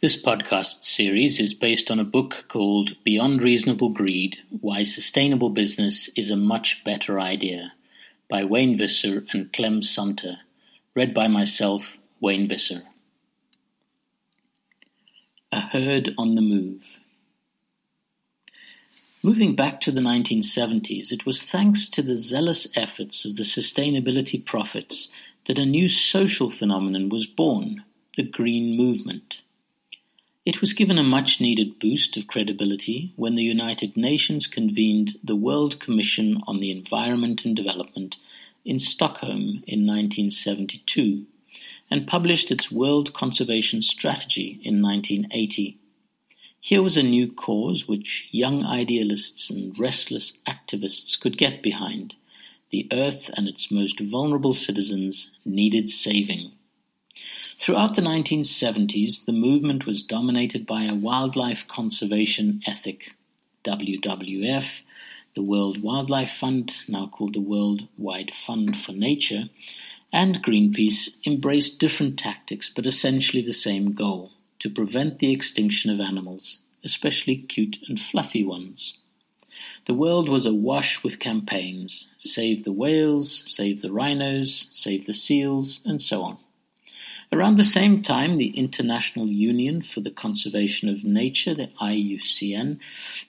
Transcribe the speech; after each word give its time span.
This 0.00 0.22
podcast 0.22 0.84
series 0.84 1.40
is 1.40 1.54
based 1.54 1.90
on 1.90 1.98
a 1.98 2.04
book 2.04 2.44
called 2.46 3.02
Beyond 3.02 3.42
Reasonable 3.42 3.88
Greed 3.88 4.38
Why 4.48 4.84
Sustainable 4.84 5.50
Business 5.50 6.08
is 6.14 6.30
a 6.30 6.36
Much 6.36 6.84
Better 6.84 7.18
Idea 7.18 7.72
by 8.30 8.44
Wayne 8.44 8.78
Visser 8.78 9.24
and 9.32 9.52
Clem 9.52 9.82
Sunter, 9.82 10.36
read 10.94 11.12
by 11.12 11.26
myself, 11.26 11.98
Wayne 12.20 12.46
Visser. 12.46 12.84
A 15.50 15.62
Herd 15.62 16.14
on 16.16 16.36
the 16.36 16.42
Move. 16.42 17.00
Moving 19.20 19.56
back 19.56 19.80
to 19.80 19.90
the 19.90 20.00
1970s, 20.00 21.10
it 21.10 21.26
was 21.26 21.42
thanks 21.42 21.88
to 21.88 22.02
the 22.02 22.16
zealous 22.16 22.68
efforts 22.76 23.24
of 23.24 23.34
the 23.34 23.42
sustainability 23.42 24.46
prophets 24.46 25.08
that 25.48 25.58
a 25.58 25.66
new 25.66 25.88
social 25.88 26.50
phenomenon 26.50 27.08
was 27.08 27.26
born 27.26 27.82
the 28.16 28.22
Green 28.22 28.76
Movement. 28.76 29.40
It 30.48 30.62
was 30.62 30.72
given 30.72 30.96
a 30.96 31.02
much 31.02 31.42
needed 31.42 31.78
boost 31.78 32.16
of 32.16 32.26
credibility 32.26 33.12
when 33.16 33.34
the 33.34 33.42
United 33.42 33.98
Nations 33.98 34.46
convened 34.46 35.18
the 35.22 35.36
World 35.36 35.78
Commission 35.78 36.42
on 36.46 36.58
the 36.58 36.70
Environment 36.70 37.44
and 37.44 37.54
Development 37.54 38.16
in 38.64 38.78
Stockholm 38.78 39.62
in 39.66 39.86
1972 39.86 41.26
and 41.90 42.06
published 42.06 42.50
its 42.50 42.72
World 42.72 43.12
Conservation 43.12 43.82
Strategy 43.82 44.58
in 44.64 44.80
1980. 44.80 45.76
Here 46.58 46.82
was 46.82 46.96
a 46.96 47.02
new 47.02 47.30
cause 47.30 47.86
which 47.86 48.26
young 48.30 48.64
idealists 48.64 49.50
and 49.50 49.78
restless 49.78 50.32
activists 50.46 51.20
could 51.20 51.36
get 51.36 51.62
behind. 51.62 52.14
The 52.70 52.88
Earth 52.90 53.28
and 53.34 53.48
its 53.48 53.70
most 53.70 54.00
vulnerable 54.00 54.54
citizens 54.54 55.30
needed 55.44 55.90
saving. 55.90 56.52
Throughout 57.60 57.96
the 57.96 58.02
1970s, 58.02 59.24
the 59.24 59.32
movement 59.32 59.84
was 59.84 60.00
dominated 60.00 60.64
by 60.64 60.84
a 60.84 60.94
wildlife 60.94 61.66
conservation 61.66 62.62
ethic. 62.64 63.14
WWF, 63.64 64.82
the 65.34 65.42
World 65.42 65.82
Wildlife 65.82 66.30
Fund, 66.30 66.72
now 66.86 67.08
called 67.08 67.34
the 67.34 67.40
World 67.40 67.88
Wide 67.98 68.32
Fund 68.32 68.78
for 68.78 68.92
Nature, 68.92 69.50
and 70.12 70.40
Greenpeace 70.40 71.16
embraced 71.26 71.80
different 71.80 72.16
tactics 72.16 72.70
but 72.70 72.86
essentially 72.86 73.42
the 73.42 73.52
same 73.52 73.90
goal 73.92 74.30
to 74.60 74.70
prevent 74.70 75.18
the 75.18 75.32
extinction 75.32 75.90
of 75.90 75.98
animals, 75.98 76.58
especially 76.84 77.38
cute 77.38 77.78
and 77.88 78.00
fluffy 78.00 78.44
ones. 78.44 78.96
The 79.86 79.94
world 79.94 80.28
was 80.28 80.46
awash 80.46 81.02
with 81.02 81.18
campaigns 81.18 82.06
save 82.20 82.62
the 82.62 82.72
whales, 82.72 83.42
save 83.46 83.82
the 83.82 83.90
rhinos, 83.90 84.68
save 84.72 85.06
the 85.06 85.14
seals, 85.14 85.80
and 85.84 86.00
so 86.00 86.22
on. 86.22 86.38
Around 87.30 87.56
the 87.56 87.64
same 87.64 88.02
time, 88.02 88.36
the 88.36 88.56
International 88.56 89.26
Union 89.26 89.82
for 89.82 90.00
the 90.00 90.10
Conservation 90.10 90.88
of 90.88 91.04
Nature, 91.04 91.54
the 91.54 91.70
IUCN, 91.80 92.78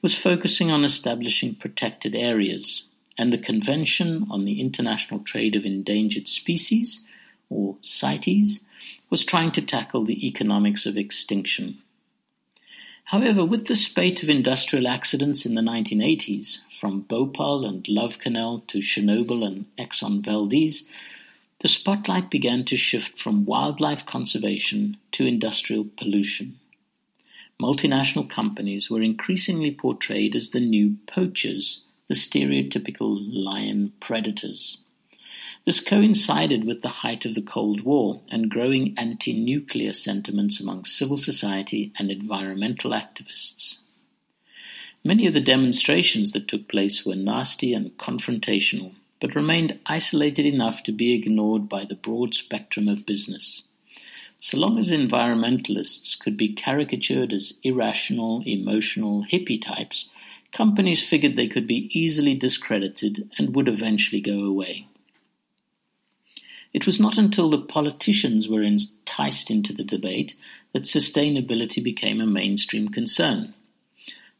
was 0.01 0.15
focusing 0.15 0.71
on 0.71 0.85
establishing 0.85 1.55
protected 1.55 2.15
areas, 2.15 2.83
and 3.17 3.33
the 3.33 3.37
Convention 3.37 4.25
on 4.31 4.45
the 4.45 4.61
International 4.61 5.19
Trade 5.19 5.55
of 5.55 5.65
Endangered 5.65 6.29
Species, 6.29 7.03
or 7.49 7.75
CITES, 7.81 8.61
was 9.09 9.25
trying 9.25 9.51
to 9.51 9.61
tackle 9.61 10.05
the 10.05 10.25
economics 10.25 10.85
of 10.85 10.95
extinction. 10.95 11.79
However, 13.05 13.43
with 13.43 13.67
the 13.67 13.75
spate 13.75 14.23
of 14.23 14.29
industrial 14.29 14.87
accidents 14.87 15.45
in 15.45 15.55
the 15.55 15.61
1980s, 15.61 16.59
from 16.79 17.01
Bhopal 17.01 17.65
and 17.65 17.87
Love 17.89 18.19
Canal 18.19 18.63
to 18.67 18.79
Chernobyl 18.79 19.45
and 19.45 19.65
Exxon 19.77 20.23
Valdez, 20.23 20.83
the 21.61 21.67
spotlight 21.67 22.29
began 22.29 22.63
to 22.65 22.77
shift 22.77 23.19
from 23.19 23.45
wildlife 23.45 24.05
conservation 24.05 24.97
to 25.11 25.25
industrial 25.25 25.85
pollution. 25.97 26.59
Multinational 27.61 28.29
companies 28.29 28.89
were 28.89 29.01
increasingly 29.01 29.71
portrayed 29.71 30.35
as 30.35 30.51
the 30.51 30.61
new 30.61 30.97
poachers, 31.07 31.81
the 32.07 32.15
stereotypical 32.15 33.19
lion 33.29 33.91
predators. 33.99 34.77
This 35.65 35.81
coincided 35.81 36.63
with 36.63 36.81
the 36.81 36.87
height 36.87 37.25
of 37.25 37.35
the 37.35 37.41
Cold 37.41 37.81
War 37.81 38.21
and 38.31 38.49
growing 38.49 38.97
anti-nuclear 38.97 39.91
sentiments 39.91 40.61
among 40.61 40.85
civil 40.85 41.17
society 41.17 41.91
and 41.99 42.09
environmental 42.09 42.91
activists. 42.91 43.79
Many 45.03 45.27
of 45.27 45.33
the 45.33 45.41
demonstrations 45.41 46.31
that 46.31 46.47
took 46.47 46.69
place 46.69 47.05
were 47.05 47.15
nasty 47.15 47.73
and 47.73 47.97
confrontational, 47.97 48.95
but 49.19 49.35
remained 49.35 49.79
isolated 49.85 50.45
enough 50.45 50.83
to 50.83 50.91
be 50.91 51.13
ignored 51.13 51.67
by 51.67 51.85
the 51.85 51.95
broad 51.95 52.33
spectrum 52.33 52.87
of 52.87 53.05
business. 53.05 53.63
So 54.39 54.57
long 54.57 54.77
as 54.77 54.89
environmentalists 54.89 56.17
could 56.17 56.37
be 56.37 56.53
caricatured 56.53 57.33
as 57.33 57.59
irrational, 57.63 58.41
emotional, 58.45 59.25
hippie 59.29 59.61
types, 59.61 60.09
companies 60.53 61.07
figured 61.07 61.35
they 61.35 61.47
could 61.47 61.67
be 61.67 61.89
easily 61.91 62.35
discredited 62.35 63.29
and 63.37 63.53
would 63.53 63.67
eventually 63.67 64.21
go 64.21 64.45
away. 64.45 64.87
It 66.73 66.85
was 66.85 66.99
not 66.99 67.17
until 67.17 67.49
the 67.49 67.59
politicians 67.59 68.47
were 68.47 68.63
enticed 68.63 69.49
into 69.51 69.73
the 69.73 69.83
debate 69.83 70.35
that 70.73 70.83
sustainability 70.83 71.83
became 71.83 72.21
a 72.21 72.27
mainstream 72.27 72.89
concern. 72.89 73.53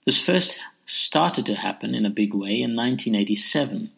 This 0.06 0.22
first 0.23 0.57
started 0.85 1.45
to 1.47 1.56
happen 1.56 1.94
in 1.94 2.06
a 2.06 2.09
big 2.09 2.34
way 2.34 2.62
in 2.62 2.75
1987, 2.75 3.91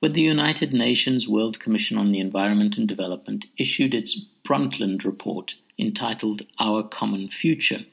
when 0.00 0.12
the 0.12 0.22
United 0.22 0.72
Nations 0.72 1.28
World 1.28 1.58
Commission 1.58 1.98
on 1.98 2.12
the 2.12 2.20
Environment 2.20 2.76
and 2.76 2.86
Development 2.86 3.46
issued 3.56 3.94
its 3.94 4.24
Brundtland 4.44 5.04
Report 5.04 5.54
entitled 5.78 6.42
Our 6.58 6.82
Common 6.82 7.28
Future. 7.28 7.84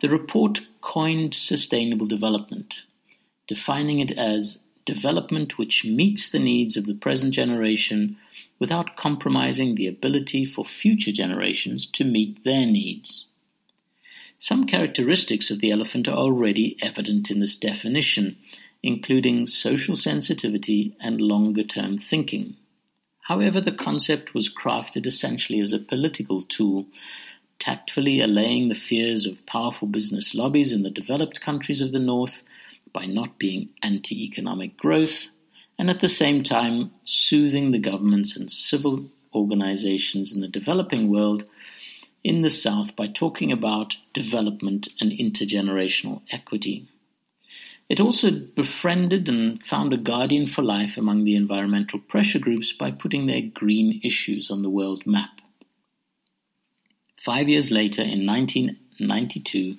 The 0.00 0.08
report 0.08 0.66
coined 0.80 1.34
sustainable 1.34 2.06
development, 2.06 2.82
defining 3.46 4.00
it 4.00 4.12
as 4.12 4.64
development 4.84 5.58
which 5.58 5.84
meets 5.84 6.28
the 6.28 6.38
needs 6.38 6.76
of 6.76 6.86
the 6.86 6.94
present 6.94 7.34
generation 7.34 8.16
without 8.58 8.96
compromising 8.96 9.74
the 9.74 9.86
ability 9.86 10.44
for 10.44 10.64
future 10.64 11.12
generations 11.12 11.86
to 11.86 12.04
meet 12.04 12.42
their 12.44 12.66
needs. 12.66 13.26
Some 14.38 14.66
characteristics 14.66 15.50
of 15.50 15.60
the 15.60 15.70
elephant 15.70 16.08
are 16.08 16.16
already 16.16 16.76
evident 16.82 17.30
in 17.30 17.40
this 17.40 17.56
definition, 17.56 18.36
including 18.86 19.48
social 19.48 19.96
sensitivity 19.96 20.96
and 21.00 21.20
longer 21.20 21.64
term 21.64 21.98
thinking. 21.98 22.54
However, 23.22 23.60
the 23.60 23.72
concept 23.72 24.32
was 24.32 24.48
crafted 24.48 25.06
essentially 25.06 25.58
as 25.58 25.72
a 25.72 25.80
political 25.80 26.42
tool, 26.42 26.86
tactfully 27.58 28.20
allaying 28.20 28.68
the 28.68 28.76
fears 28.76 29.26
of 29.26 29.44
powerful 29.44 29.88
business 29.88 30.36
lobbies 30.36 30.72
in 30.72 30.84
the 30.84 30.90
developed 30.90 31.40
countries 31.40 31.80
of 31.80 31.90
the 31.90 31.98
North 31.98 32.42
by 32.92 33.06
not 33.06 33.38
being 33.38 33.70
anti 33.82 34.22
economic 34.24 34.76
growth, 34.76 35.30
and 35.76 35.90
at 35.90 35.98
the 35.98 36.08
same 36.08 36.44
time 36.44 36.92
soothing 37.02 37.72
the 37.72 37.80
governments 37.80 38.36
and 38.36 38.52
civil 38.52 39.10
organizations 39.34 40.32
in 40.32 40.42
the 40.42 40.48
developing 40.60 41.10
world 41.10 41.44
in 42.22 42.42
the 42.42 42.50
South 42.50 42.94
by 42.94 43.08
talking 43.08 43.50
about 43.50 43.96
development 44.14 44.86
and 45.00 45.10
intergenerational 45.10 46.22
equity. 46.30 46.86
It 47.88 48.00
also 48.00 48.30
befriended 48.30 49.28
and 49.28 49.62
found 49.62 49.92
a 49.92 49.96
guardian 49.96 50.46
for 50.46 50.62
life 50.62 50.96
among 50.96 51.24
the 51.24 51.36
environmental 51.36 52.00
pressure 52.00 52.40
groups 52.40 52.72
by 52.72 52.90
putting 52.90 53.26
their 53.26 53.42
green 53.42 54.00
issues 54.02 54.50
on 54.50 54.62
the 54.62 54.70
world 54.70 55.06
map. 55.06 55.40
Five 57.16 57.48
years 57.48 57.70
later, 57.70 58.02
in 58.02 58.26
1992, 58.26 59.76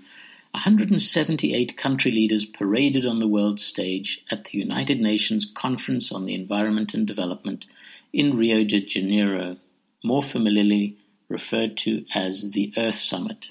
178 0.52 1.78
country 1.78 2.12
leaders 2.12 2.46
paraded 2.46 3.06
on 3.06 3.20
the 3.20 3.28
world 3.28 3.60
stage 3.60 4.24
at 4.32 4.46
the 4.46 4.58
United 4.58 5.00
Nations 5.00 5.50
Conference 5.56 6.12
on 6.12 6.26
the 6.26 6.34
Environment 6.34 6.94
and 6.94 7.06
Development 7.06 7.66
in 8.14 8.38
Rio 8.38 8.64
de 8.64 8.80
Janeiro, 8.80 9.58
more 10.04 10.24
familiarly 10.24 10.98
referred 11.30 11.78
to 11.78 12.06
as 12.16 12.52
the 12.52 12.74
Earth 12.78 12.98
Summit. 12.98 13.48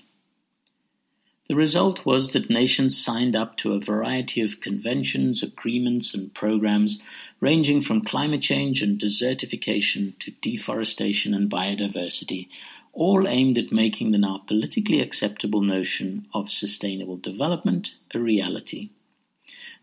The 1.48 1.54
result 1.54 2.04
was 2.04 2.32
that 2.32 2.50
nations 2.50 2.98
signed 2.98 3.36
up 3.36 3.56
to 3.58 3.72
a 3.72 3.80
variety 3.80 4.40
of 4.40 4.60
conventions, 4.60 5.44
agreements, 5.44 6.12
and 6.12 6.34
programs 6.34 7.00
ranging 7.38 7.82
from 7.82 8.04
climate 8.04 8.42
change 8.42 8.82
and 8.82 8.98
desertification 8.98 10.18
to 10.18 10.32
deforestation 10.40 11.34
and 11.34 11.48
biodiversity, 11.48 12.48
all 12.92 13.28
aimed 13.28 13.58
at 13.58 13.70
making 13.70 14.10
the 14.10 14.18
now 14.18 14.38
politically 14.38 15.00
acceptable 15.00 15.62
notion 15.62 16.26
of 16.34 16.50
sustainable 16.50 17.16
development 17.16 17.94
a 18.12 18.18
reality. 18.18 18.90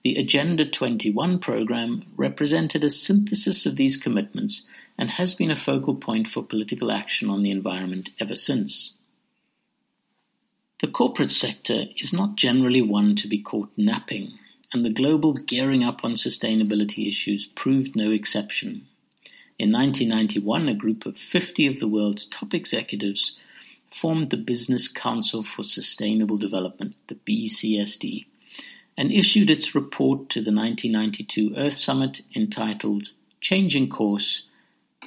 The 0.03 0.17
Agenda 0.17 0.65
21 0.65 1.39
program 1.39 2.03
represented 2.17 2.83
a 2.83 2.89
synthesis 2.89 3.65
of 3.65 3.77
these 3.77 3.95
commitments 3.95 4.67
and 4.97 5.11
has 5.11 5.33
been 5.33 5.51
a 5.51 5.55
focal 5.55 5.95
point 5.95 6.27
for 6.27 6.43
political 6.43 6.91
action 6.91 7.29
on 7.29 7.41
the 7.41 7.51
environment 7.51 8.09
ever 8.19 8.35
since. 8.35 8.95
The 10.83 10.91
corporate 10.91 11.31
sector 11.31 11.85
is 11.95 12.11
not 12.11 12.35
generally 12.35 12.81
one 12.81 13.15
to 13.15 13.27
be 13.29 13.39
caught 13.39 13.71
napping, 13.77 14.37
and 14.73 14.85
the 14.85 14.91
global 14.91 15.31
gearing 15.31 15.81
up 15.81 16.03
on 16.03 16.15
sustainability 16.15 17.07
issues 17.07 17.45
proved 17.45 17.95
no 17.95 18.11
exception. 18.11 18.85
In 19.57 19.71
1991, 19.71 20.67
a 20.67 20.73
group 20.73 21.05
of 21.05 21.17
50 21.17 21.67
of 21.67 21.79
the 21.79 21.87
world's 21.87 22.25
top 22.25 22.53
executives 22.53 23.39
formed 23.91 24.29
the 24.29 24.35
Business 24.35 24.89
Council 24.89 25.41
for 25.41 25.63
Sustainable 25.63 26.37
Development, 26.37 26.97
the 27.07 27.15
BCSD, 27.15 28.25
and 28.97 29.09
issued 29.09 29.49
its 29.49 29.73
report 29.73 30.27
to 30.31 30.41
the 30.41 30.53
1992 30.53 31.53
Earth 31.55 31.77
Summit 31.77 32.23
entitled 32.35 33.11
Changing 33.39 33.87
Course 33.87 34.49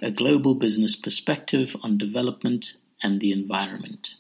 A 0.01 0.11
Global 0.11 0.55
Business 0.55 0.97
Perspective 0.97 1.77
on 1.83 1.99
Development 1.99 2.73
and 3.03 3.21
the 3.21 3.31
Environment. 3.31 4.15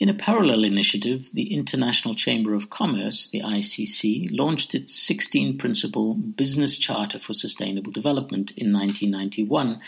In 0.00 0.08
a 0.08 0.14
parallel 0.14 0.64
initiative, 0.64 1.28
the 1.34 1.52
International 1.52 2.14
Chamber 2.14 2.54
of 2.54 2.70
Commerce, 2.70 3.26
the 3.26 3.42
ICC, 3.42 4.30
launched 4.32 4.74
its 4.74 4.94
16 4.94 5.58
principle 5.58 6.14
Business 6.14 6.78
Charter 6.78 7.18
for 7.18 7.34
Sustainable 7.34 7.92
Development 7.92 8.50
in 8.52 8.72
1991 8.72 9.78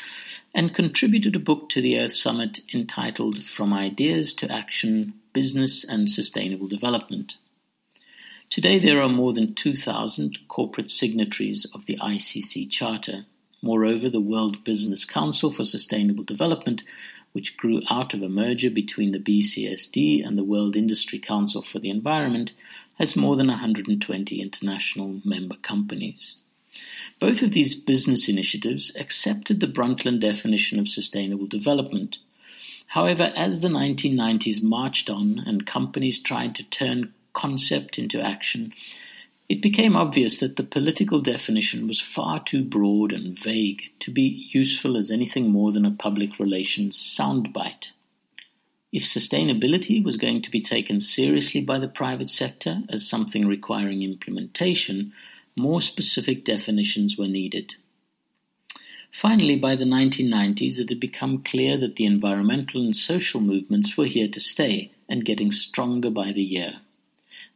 and 0.55 0.75
contributed 0.75 1.35
a 1.35 1.39
book 1.39 1.71
to 1.71 1.81
the 1.81 1.99
Earth 1.99 2.13
Summit 2.13 2.61
entitled 2.75 3.43
From 3.43 3.73
Ideas 3.73 4.35
to 4.35 4.53
Action 4.53 5.15
Business 5.33 5.83
and 5.83 6.11
Sustainable 6.11 6.69
Development. 6.69 7.39
Today, 8.51 8.79
there 8.79 9.01
are 9.01 9.09
more 9.09 9.33
than 9.33 9.55
2,000 9.55 10.41
corporate 10.47 10.91
signatories 10.91 11.65
of 11.75 11.87
the 11.87 11.97
ICC 11.97 12.71
Charter. 12.71 13.25
Moreover, 13.63 14.11
the 14.11 14.21
World 14.21 14.63
Business 14.63 15.07
Council 15.07 15.51
for 15.51 15.65
Sustainable 15.65 16.25
Development 16.25 16.83
which 17.33 17.57
grew 17.57 17.81
out 17.91 18.15
of 18.15 18.23
a 18.23 18.29
merger 18.29 18.71
between 18.71 19.13
the 19.13 19.19
BCSD 19.19 20.27
and 20.27 20.37
the 20.37 20.45
World 20.45 20.77
Industry 20.77 21.19
Council 21.19 21.63
for 21.63 21.79
the 21.79 21.91
Environment, 21.91 22.53
has 22.99 23.17
more 23.17 23.37
than 23.37 23.49
120 23.49 24.41
international 24.41 25.21
member 25.25 25.57
companies. 25.57 26.37
Both 27.19 27.43
of 27.43 27.53
these 27.53 27.75
business 27.75 28.29
initiatives 28.29 28.95
accepted 28.97 29.61
the 29.61 29.67
Brundtland 29.67 30.21
definition 30.21 30.79
of 30.79 30.89
sustainable 30.89 31.47
development. 31.47 32.19
However, 32.89 33.33
as 33.35 33.61
the 33.61 33.69
1990s 33.69 34.63
marched 34.63 35.09
on 35.09 35.43
and 35.47 35.67
companies 35.67 36.19
tried 36.19 36.55
to 36.57 36.65
turn 36.65 37.15
concept 37.33 37.99
into 37.99 38.21
action, 38.21 38.73
it 39.49 39.61
became 39.61 39.97
obvious 39.97 40.39
that 40.39 40.57
the 40.57 40.63
political 40.63 41.21
definition 41.21 41.87
was 41.87 42.01
far 42.01 42.43
too 42.43 42.65
broad 42.65 43.13
and 43.13 43.39
vague 43.39 43.83
to 44.01 44.11
be 44.11 44.49
useful 44.51 44.97
as 44.97 45.11
anything 45.11 45.51
more 45.51 45.73
than 45.73 45.85
a 45.85 45.91
public 45.91 46.39
relations 46.39 46.97
soundbite. 46.97 47.89
If 48.93 49.05
sustainability 49.05 50.05
was 50.05 50.19
going 50.19 50.43
to 50.43 50.51
be 50.51 50.61
taken 50.61 51.01
seriously 51.01 51.63
by 51.63 51.79
the 51.79 51.89
private 51.89 52.29
sector 52.29 52.83
as 52.91 53.09
something 53.09 53.47
requiring 53.47 54.03
implementation, 54.03 55.13
more 55.57 55.81
specific 55.81 56.45
definitions 56.45 57.17
were 57.17 57.29
needed. 57.29 57.75
Finally, 59.11 59.57
by 59.57 59.77
the 59.77 59.85
1990s, 59.85 60.79
it 60.79 60.89
had 60.89 61.01
become 61.01 61.43
clear 61.43 61.77
that 61.77 61.97
the 61.97 62.07
environmental 62.07 62.83
and 62.83 62.97
social 62.97 63.41
movements 63.41 63.97
were 63.97 64.07
here 64.07 64.29
to 64.29 64.41
stay 64.41 64.91
and 65.09 65.25
getting 65.25 65.53
stronger 65.53 66.11
by 66.11 66.33
the 66.33 66.43
year. 66.43 66.81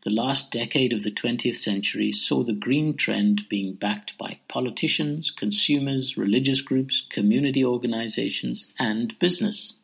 The 0.06 0.12
last 0.12 0.52
decade 0.52 0.92
of 0.92 1.02
the 1.02 1.10
twentieth 1.10 1.56
century 1.56 2.12
saw 2.12 2.44
the 2.44 2.52
green 2.52 2.96
trend 2.96 3.48
being 3.48 3.72
backed 3.72 4.16
by 4.16 4.38
politicians, 4.46 5.32
consumers, 5.32 6.16
religious 6.16 6.60
groups, 6.60 7.04
community 7.10 7.64
organizations, 7.64 8.72
and 8.78 9.18
business. 9.18 9.74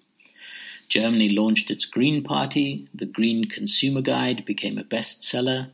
Germany 0.89 1.29
launched 1.29 1.73
its 1.73 1.87
Green 1.87 2.23
Party, 2.23 2.87
the 2.95 3.05
Green 3.05 3.47
Consumer 3.47 4.01
Guide 4.01 4.45
became 4.45 4.79
a 4.79 4.85
bestseller, 4.85 5.71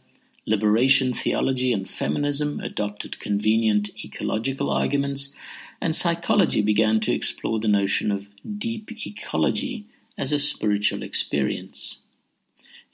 liberation 0.47 1.13
theology 1.13 1.71
and 1.71 1.87
feminism 1.87 2.59
adopted 2.61 3.21
convenient 3.21 3.91
ecological 4.03 4.71
arguments, 4.71 5.35
and 5.79 5.95
psychology 5.95 6.63
began 6.63 7.01
to 7.01 7.13
explore 7.13 7.61
the 7.61 7.69
notion 7.69 8.11
of 8.11 8.29
deep 8.59 8.91
ecology 9.07 9.85
as 10.17 10.33
a 10.33 10.39
spiritual 10.39 11.03
experience. 11.03 11.99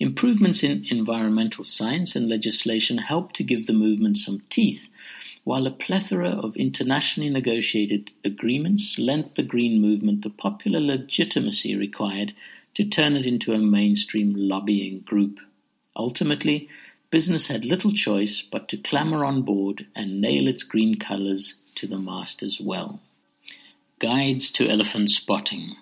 Improvements 0.04 0.62
in 0.62 0.84
environmental 0.90 1.64
science 1.64 2.14
and 2.14 2.28
legislation 2.28 2.98
helped 2.98 3.34
to 3.36 3.42
give 3.42 3.66
the 3.66 3.72
movement 3.72 4.18
some 4.18 4.42
teeth, 4.50 4.86
while 5.44 5.66
a 5.66 5.70
plethora 5.70 6.28
of 6.28 6.54
internationally 6.56 7.30
negotiated 7.30 8.10
agreements 8.22 8.98
lent 8.98 9.34
the 9.34 9.42
Green 9.42 9.80
movement 9.80 10.20
the 10.20 10.28
popular 10.28 10.78
legitimacy 10.78 11.74
required 11.74 12.34
to 12.74 12.84
turn 12.84 13.16
it 13.16 13.24
into 13.24 13.54
a 13.54 13.58
mainstream 13.58 14.34
lobbying 14.36 15.00
group. 15.00 15.40
Ultimately, 15.96 16.68
business 17.08 17.48
had 17.48 17.64
little 17.64 17.92
choice 17.92 18.42
but 18.42 18.68
to 18.68 18.76
clamber 18.76 19.24
on 19.24 19.40
board 19.40 19.86
and 19.96 20.20
nail 20.20 20.46
its 20.46 20.64
green 20.64 20.98
colors 20.98 21.54
to 21.76 21.86
the 21.86 21.98
mast 21.98 22.42
as 22.42 22.60
well. 22.60 23.00
Guides 24.00 24.50
to 24.50 24.68
Elephant 24.68 25.08
Spotting 25.08 25.76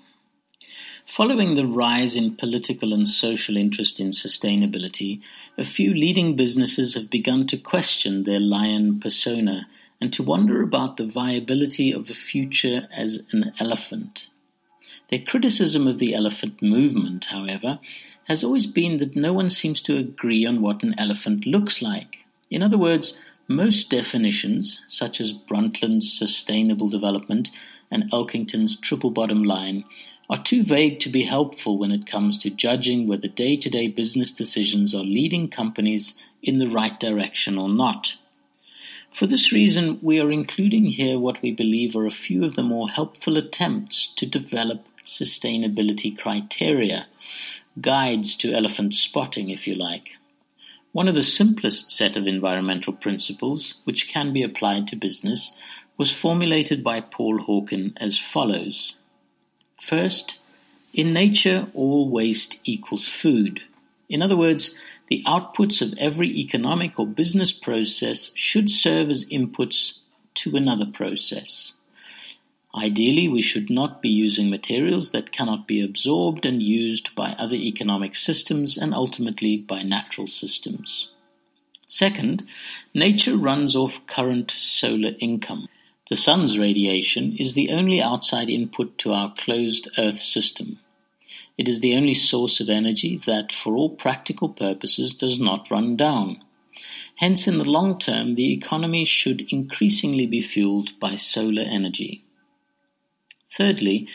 Following 1.07 1.57
the 1.57 1.67
rise 1.67 2.17
in 2.17 2.37
political 2.37 2.93
and 2.93 3.09
social 3.09 3.57
interest 3.57 4.01
in 4.01 4.11
sustainability, 4.11 5.21
a 5.59 5.65
few 5.65 5.93
leading 5.93 6.37
businesses 6.37 6.95
have 6.95 7.11
begun 7.11 7.47
to 7.49 7.59
question 7.59 8.25
their 8.25 8.41
lion 8.41 8.99
persona 9.01 9.69
and 10.01 10.13
to 10.13 10.23
wonder 10.23 10.63
about 10.63 10.97
the 10.97 11.07
viability 11.07 11.93
of 11.93 12.07
the 12.07 12.15
future 12.15 12.89
as 12.97 13.21
an 13.33 13.53
elephant. 13.61 14.29
Their 15.11 15.21
criticism 15.21 15.87
of 15.87 15.99
the 15.99 16.15
elephant 16.15 16.63
movement, 16.63 17.27
however, 17.27 17.79
has 18.25 18.43
always 18.43 18.67
been 18.67 18.99
that 18.99 19.15
no 19.15 19.33
one 19.33 19.51
seems 19.51 19.83
to 19.83 19.97
agree 19.97 20.47
on 20.47 20.63
what 20.63 20.83
an 20.83 20.95
elephant 20.99 21.47
looks 21.47 21.83
like. 21.83 22.19
In 22.51 22.63
other 22.63 22.79
words, 22.79 23.19
most 23.53 23.91
definitions, 23.91 24.81
such 24.89 25.21
as 25.21 25.33
Brundtland's 25.33 26.13
sustainable 26.13 26.89
development 26.89 27.51
and 27.91 28.11
Elkington's 28.11 28.79
triple 28.81 29.11
bottom 29.11 29.45
line, 29.45 29.85
are 30.31 30.43
too 30.43 30.65
vague 30.65 30.99
to 31.01 31.09
be 31.09 31.25
helpful 31.25 31.77
when 31.77 31.93
it 31.93 32.07
comes 32.07 32.39
to 32.39 32.51
judging 32.51 33.07
whether 33.07 33.29
day 33.29 33.57
to 33.57 33.69
day 33.69 33.89
business 33.89 34.33
decisions 34.33 34.95
are 34.95 35.05
leading 35.05 35.49
companies 35.49 36.15
in 36.43 36.59
the 36.59 36.69
right 36.69 36.99
direction 36.99 37.59
or 37.59 37.69
not. 37.69 38.17
For 39.13 39.27
this 39.27 39.53
reason, 39.53 39.99
we 40.01 40.19
are 40.21 40.33
including 40.33 40.87
here 40.87 41.19
what 41.19 41.43
we 41.43 41.53
believe 41.53 41.95
are 41.95 42.07
a 42.07 42.11
few 42.11 42.45
of 42.45 42.57
the 42.57 42.63
more 42.63 42.89
helpful 42.89 43.37
attempts 43.37 44.07
to 44.17 44.25
develop 44.25 44.87
sustainability 45.05 46.17
criteria, 46.17 47.07
guides 47.81 48.35
to 48.37 48.55
elephant 48.55 48.95
spotting, 48.95 49.51
if 49.51 49.67
you 49.69 49.75
like. 49.75 50.17
One 50.93 51.09
of 51.09 51.15
the 51.15 51.23
simplest 51.23 51.91
set 51.91 52.17
of 52.17 52.27
environmental 52.27 52.93
principles, 52.93 53.75
which 53.85 54.09
can 54.09 54.33
be 54.33 54.43
applied 54.43 54.89
to 54.89 54.97
business, 54.97 55.53
was 55.97 56.13
formulated 56.13 56.85
by 56.85 57.01
Paul 57.01 57.41
Hawken 57.41 57.95
as 57.97 58.19
follows 58.19 58.95
First, 59.81 60.39
in 60.93 61.13
nature, 61.13 61.69
all 61.75 62.09
waste 62.11 62.61
equals 62.65 63.09
food. 63.09 63.63
In 64.09 64.21
other 64.21 64.37
words, 64.37 64.77
the 65.09 65.23
outputs 65.27 65.81
of 65.81 65.95
every 65.99 66.29
economic 66.29 67.01
or 67.01 67.07
business 67.07 67.53
process 67.53 68.31
should 68.35 68.71
serve 68.71 69.09
as 69.09 69.25
inputs 69.27 69.99
to 70.35 70.57
another 70.57 70.87
process. 70.87 71.72
Ideally, 72.75 73.29
we 73.29 73.43
should 73.43 73.69
not 73.69 74.01
be 74.01 74.09
using 74.09 74.49
materials 74.49 75.11
that 75.11 75.31
cannot 75.31 75.67
be 75.67 75.83
absorbed 75.83 76.47
and 76.47 76.63
used 76.63 77.15
by 77.15 77.33
other 77.33 77.57
economic 77.57 78.17
systems 78.17 78.79
and 78.79 78.95
ultimately 78.95 79.59
by 79.59 79.83
natural 79.83 80.27
systems. 80.27 81.11
Second, 81.87 82.45
nature 82.95 83.37
runs 83.37 83.77
off 83.77 84.07
current 84.07 84.51
solar 84.51 85.13
income. 85.19 85.69
The 86.09 86.17
Sun's 86.17 86.59
radiation 86.59 87.37
is 87.37 87.53
the 87.53 87.69
only 87.71 88.01
outside 88.01 88.49
input 88.49 88.97
to 88.99 89.13
our 89.13 89.35
closed 89.37 89.89
Earth 89.99 90.19
system. 90.19 90.79
It 91.59 91.69
is 91.69 91.81
the 91.81 91.95
only 91.95 92.15
source 92.15 92.61
of 92.61 92.71
energy 92.71 93.21
that, 93.27 93.53
for 93.53 93.77
all 93.77 93.91
practical 93.91 94.49
purposes, 94.49 95.15
does 95.15 95.39
not 95.39 95.71
run 95.71 95.97
down. 95.97 96.43
Hence, 97.17 97.47
in 97.47 97.59
the 97.59 97.65
long 97.65 97.99
term, 97.99 98.35
the 98.35 98.53
economy 98.53 99.05
should 99.05 99.43
increasingly 99.53 100.27
be 100.27 100.41
fueled 100.41 100.99
by 100.99 101.17
solar 101.17 101.63
energy. 101.63 102.22
Thirdly, 103.57 104.09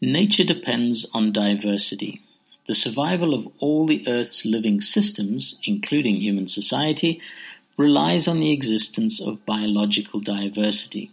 nature 0.00 0.44
depends 0.44 1.08
on 1.14 1.32
diversity. 1.32 2.22
The 2.66 2.74
survival 2.74 3.34
of 3.34 3.48
all 3.58 3.86
the 3.86 4.04
Earth's 4.06 4.44
living 4.44 4.80
systems, 4.80 5.58
including 5.64 6.16
human 6.16 6.48
society, 6.48 7.20
relies 7.76 8.28
on 8.28 8.40
the 8.40 8.52
existence 8.52 9.20
of 9.20 9.44
biological 9.46 10.20
diversity. 10.20 11.10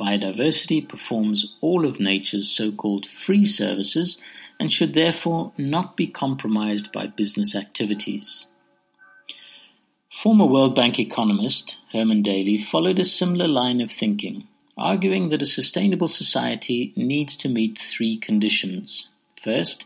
Biodiversity 0.00 0.86
performs 0.86 1.54
all 1.60 1.84
of 1.84 2.00
nature's 2.00 2.50
so-called 2.50 3.06
free 3.06 3.44
services 3.44 4.20
and 4.58 4.72
should 4.72 4.94
therefore 4.94 5.52
not 5.56 5.96
be 5.96 6.06
compromised 6.06 6.92
by 6.92 7.06
business 7.06 7.54
activities. 7.54 8.46
Former 10.10 10.46
World 10.46 10.74
Bank 10.74 10.98
economist 10.98 11.78
Herman 11.92 12.22
Daly 12.22 12.58
followed 12.58 12.98
a 12.98 13.04
similar 13.04 13.48
line 13.48 13.80
of 13.80 13.90
thinking, 13.90 14.46
arguing 14.76 15.28
that 15.28 15.42
a 15.42 15.46
sustainable 15.46 16.08
society 16.08 16.92
needs 16.96 17.36
to 17.36 17.48
meet 17.48 17.78
three 17.78 18.16
conditions. 18.16 19.08
First, 19.42 19.84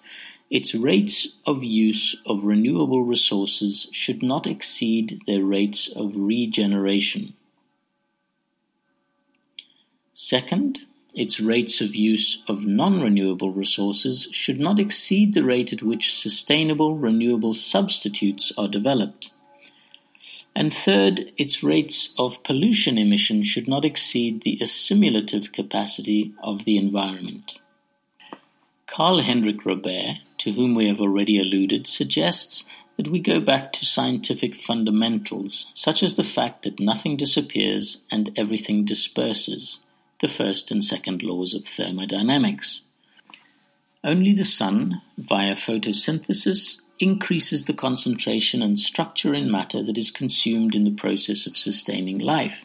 its 0.51 0.75
rates 0.75 1.37
of 1.45 1.65
use 1.65 2.17
of 2.25 2.45
renewable 2.45 3.03
resources 3.03 3.89
should 3.93 4.23
not 4.23 4.47
exceed 4.47 5.21
their 5.27 5.43
rates 5.43 5.91
of 5.95 6.13
regeneration. 6.15 7.35
Second, 10.13 10.81
its 11.15 11.41
rates 11.41 11.81
of 11.81 11.95
use 11.97 12.43
of 12.47 12.65
non-renewable 12.65 13.51
resources 13.51 14.29
should 14.33 14.61
not 14.61 14.79
exceed 14.79 15.35
the 15.35 15.43
rate 15.43 15.73
at 15.73 15.83
which 15.83 16.15
sustainable 16.15 16.95
renewable 16.95 17.55
substitutes 17.55 18.53
are 18.57 18.69
developed. 18.69 19.31
And 20.57 20.73
third, 20.73 21.33
its 21.37 21.63
rates 21.63 22.15
of 22.19 22.43
pollution 22.43 22.97
emission 22.97 23.45
should 23.45 23.69
not 23.69 23.85
exceed 23.85 24.41
the 24.43 24.59
assimilative 24.63 25.53
capacity 25.53 26.33
of 26.43 26.65
the 26.65 26.79
environment. 26.79 27.59
Karl 28.87 29.21
Henrik 29.21 29.67
Robert, 29.67 30.17
to 30.39 30.53
whom 30.53 30.75
we 30.75 30.89
have 30.89 30.99
already 30.99 31.39
alluded, 31.39 31.87
suggests 31.87 32.65
that 32.97 33.09
we 33.09 33.21
go 33.21 33.39
back 33.39 33.71
to 33.75 33.85
scientific 33.85 34.57
fundamentals, 34.57 35.71
such 35.75 36.03
as 36.03 36.15
the 36.15 36.25
fact 36.25 36.63
that 36.63 36.81
nothing 36.81 37.19
disappears 37.19 38.07
and 38.11 38.33
everything 38.35 38.87
disperses, 38.87 39.81
the 40.23 40.29
first 40.29 40.71
and 40.71 40.83
second 40.83 41.23
laws 41.23 41.53
of 41.53 41.67
thermodynamics. 41.67 42.81
Only 44.03 44.33
the 44.33 44.45
sun, 44.47 45.03
via 45.19 45.55
photosynthesis, 45.55 46.79
increases 46.99 47.65
the 47.65 47.75
concentration 47.75 48.63
and 48.63 48.79
structure 48.79 49.35
in 49.35 49.51
matter 49.51 49.83
that 49.83 49.99
is 49.99 50.11
consumed 50.11 50.75
in 50.75 50.85
the 50.85 50.95
process 50.95 51.47
of 51.47 51.57
sustaining 51.57 52.19
life. 52.19 52.65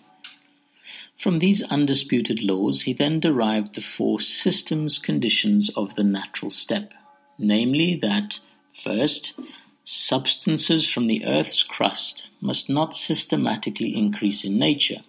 From 1.18 1.40
these 1.40 1.62
undisputed 1.64 2.42
laws, 2.42 2.84
he 2.84 2.94
then 2.94 3.20
derived 3.20 3.76
the 3.76 3.82
four 3.82 4.20
systems 4.20 4.98
conditions 4.98 5.70
of 5.76 5.96
the 5.96 6.04
natural 6.04 6.50
step, 6.50 6.94
namely 7.38 7.96
that, 8.02 8.40
first, 8.74 9.40
substances 9.84 10.90
from 10.90 11.06
the 11.06 11.26
Earth's 11.26 11.62
crust 11.62 12.28
must 12.40 12.70
not 12.70 12.96
systematically 12.96 13.96
increase 13.96 14.44
in 14.44 14.58
nature. 14.58 15.04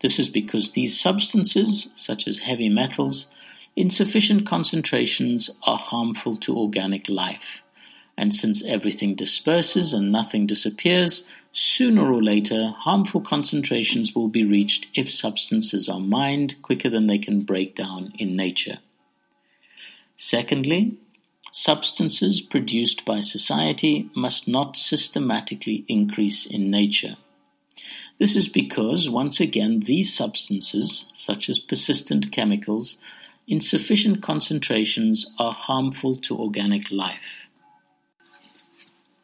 This 0.00 0.18
is 0.18 0.28
because 0.28 0.70
these 0.70 0.98
substances, 0.98 1.90
such 1.96 2.26
as 2.26 2.38
heavy 2.38 2.68
metals, 2.68 3.30
in 3.74 3.90
sufficient 3.90 4.46
concentrations 4.46 5.50
are 5.64 5.78
harmful 5.78 6.36
to 6.36 6.56
organic 6.56 7.08
life. 7.08 7.60
And 8.18 8.34
since 8.34 8.64
everything 8.64 9.14
disperses 9.14 9.92
and 9.92 10.10
nothing 10.10 10.46
disappears, 10.46 11.24
sooner 11.52 12.12
or 12.12 12.22
later 12.22 12.74
harmful 12.78 13.20
concentrations 13.20 14.14
will 14.14 14.28
be 14.28 14.44
reached 14.44 14.88
if 14.94 15.10
substances 15.10 15.88
are 15.88 16.00
mined 16.00 16.56
quicker 16.62 16.90
than 16.90 17.06
they 17.06 17.18
can 17.18 17.42
break 17.42 17.74
down 17.74 18.12
in 18.18 18.36
nature. 18.36 18.78
Secondly, 20.16 20.96
substances 21.52 22.40
produced 22.40 23.04
by 23.04 23.20
society 23.20 24.10
must 24.14 24.48
not 24.48 24.76
systematically 24.76 25.84
increase 25.88 26.46
in 26.46 26.70
nature. 26.70 27.16
This 28.18 28.34
is 28.34 28.48
because, 28.48 29.08
once 29.10 29.40
again, 29.40 29.80
these 29.80 30.14
substances, 30.14 31.06
such 31.12 31.50
as 31.50 31.58
persistent 31.58 32.32
chemicals, 32.32 32.96
in 33.46 33.60
sufficient 33.60 34.22
concentrations 34.22 35.32
are 35.38 35.52
harmful 35.52 36.16
to 36.16 36.36
organic 36.36 36.90
life. 36.90 37.45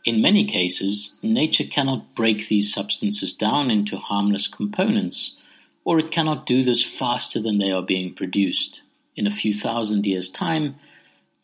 In 0.05 0.21
many 0.21 0.45
cases, 0.45 1.17
nature 1.23 1.65
cannot 1.65 2.15
break 2.15 2.49
these 2.49 2.73
substances 2.73 3.35
down 3.35 3.71
into 3.71 3.97
harmless 3.97 4.49
components, 4.49 5.37
or 5.85 5.99
it 5.99 6.11
cannot 6.11 6.47
do 6.47 6.65
this 6.65 6.83
faster 6.83 7.41
than 7.41 7.59
they 7.59 7.71
are 7.71 7.83
being 7.83 8.13
produced. 8.13 8.81
In 9.15 9.27
a 9.27 9.31
few 9.31 9.55
thousand 9.55 10.07
years' 10.07 10.29
time, 10.29 10.77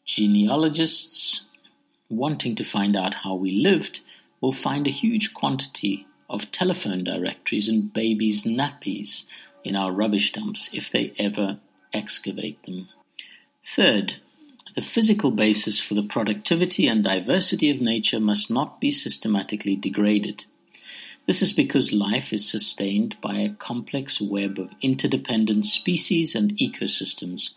genealogists, 0.05 1.43
wanting 2.09 2.57
to 2.57 2.65
find 2.65 2.97
out 2.97 3.15
how 3.23 3.35
we 3.35 3.53
lived, 3.53 4.01
will 4.41 4.53
find 4.53 4.87
a 4.87 4.91
huge 4.91 5.35
quantity 5.35 6.07
of 6.29 6.51
telephone 6.51 7.05
directories 7.05 7.69
and 7.69 7.93
babies' 7.93 8.45
nappies 8.45 9.25
in 9.65 9.77
our 9.77 9.93
rubbish 9.93 10.33
dumps 10.33 10.69
if 10.73 10.91
they 10.91 11.13
ever 11.19 11.59
excavate 11.93 12.63
them. 12.65 12.89
Third, 13.65 14.17
the 14.75 14.83
physical 14.83 15.31
basis 15.31 15.81
for 15.81 15.95
the 15.95 16.03
productivity 16.03 16.87
and 16.87 17.05
diversity 17.05 17.71
of 17.71 17.81
nature 17.81 18.21
must 18.21 18.51
not 18.51 18.81
be 18.81 18.91
systematically 18.91 19.77
degraded. 19.77 20.45
This 21.27 21.43
is 21.43 21.53
because 21.53 21.93
life 21.93 22.33
is 22.33 22.49
sustained 22.49 23.17
by 23.21 23.37
a 23.37 23.55
complex 23.55 24.21
web 24.21 24.59
of 24.59 24.71
interdependent 24.81 25.67
species 25.67 26.35
and 26.35 26.53
ecosystems, 26.57 27.51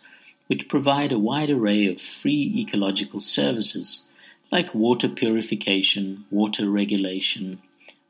which 0.46 0.68
provide 0.68 1.12
a 1.12 1.18
wide 1.18 1.50
array 1.50 1.86
of 1.86 2.00
free 2.00 2.52
ecological 2.56 3.20
services 3.20 4.02
like 4.50 4.74
water 4.74 5.08
purification, 5.08 6.26
water 6.30 6.68
regulation, 6.68 7.62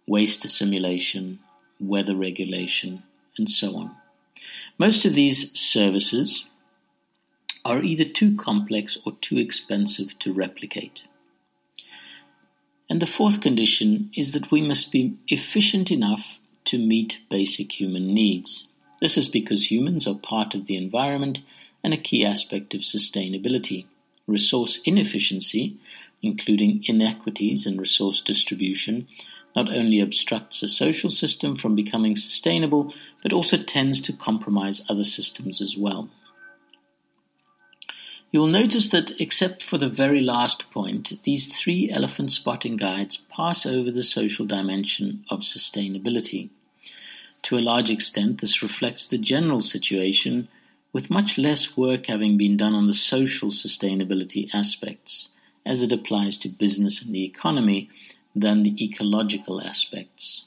waste 0.06 0.44
assimilation, 0.44 1.38
weather 1.78 2.16
regulation, 2.16 3.04
and 3.38 3.48
so 3.48 3.76
on. 3.76 3.96
Most 4.78 5.04
of 5.04 5.14
these 5.14 5.56
services 5.58 6.44
are 7.64 7.82
either 7.82 8.04
too 8.04 8.36
complex 8.36 8.98
or 9.04 9.12
too 9.20 9.38
expensive 9.38 10.18
to 10.18 10.32
replicate. 10.32 11.02
And 12.90 13.00
the 13.00 13.06
fourth 13.06 13.40
condition 13.40 14.10
is 14.16 14.32
that 14.32 14.50
we 14.50 14.60
must 14.60 14.92
be 14.92 15.16
efficient 15.28 15.90
enough 15.90 16.40
to 16.66 16.78
meet 16.78 17.22
basic 17.30 17.80
human 17.80 18.12
needs. 18.12 18.68
This 19.00 19.16
is 19.16 19.28
because 19.28 19.70
humans 19.70 20.06
are 20.06 20.14
part 20.14 20.54
of 20.54 20.66
the 20.66 20.76
environment 20.76 21.42
and 21.82 21.94
a 21.94 21.96
key 21.96 22.24
aspect 22.24 22.74
of 22.74 22.82
sustainability. 22.82 23.86
Resource 24.26 24.80
inefficiency, 24.84 25.78
including 26.22 26.84
inequities 26.86 27.66
in 27.66 27.78
resource 27.78 28.20
distribution, 28.20 29.08
not 29.56 29.72
only 29.72 30.00
obstructs 30.00 30.62
a 30.62 30.68
social 30.68 31.10
system 31.10 31.56
from 31.56 31.74
becoming 31.74 32.16
sustainable, 32.16 32.94
but 33.22 33.32
also 33.32 33.56
tends 33.56 34.00
to 34.00 34.12
compromise 34.12 34.82
other 34.88 35.04
systems 35.04 35.60
as 35.60 35.76
well. 35.76 36.08
You 38.32 38.40
will 38.40 38.46
notice 38.46 38.88
that, 38.88 39.20
except 39.20 39.62
for 39.62 39.76
the 39.76 39.90
very 39.90 40.20
last 40.20 40.70
point, 40.70 41.22
these 41.24 41.48
three 41.48 41.90
elephant 41.90 42.32
spotting 42.32 42.78
guides 42.78 43.18
pass 43.18 43.66
over 43.66 43.90
the 43.90 44.02
social 44.02 44.46
dimension 44.46 45.26
of 45.28 45.40
sustainability. 45.40 46.48
To 47.42 47.58
a 47.58 47.60
large 47.60 47.90
extent, 47.90 48.40
this 48.40 48.62
reflects 48.62 49.06
the 49.06 49.18
general 49.18 49.60
situation, 49.60 50.48
with 50.94 51.10
much 51.10 51.36
less 51.36 51.76
work 51.76 52.06
having 52.06 52.38
been 52.38 52.56
done 52.56 52.74
on 52.74 52.86
the 52.86 52.94
social 52.94 53.50
sustainability 53.50 54.48
aspects, 54.54 55.28
as 55.66 55.82
it 55.82 55.92
applies 55.92 56.38
to 56.38 56.48
business 56.48 57.02
and 57.02 57.14
the 57.14 57.24
economy, 57.24 57.90
than 58.34 58.62
the 58.62 58.82
ecological 58.82 59.60
aspects. 59.60 60.44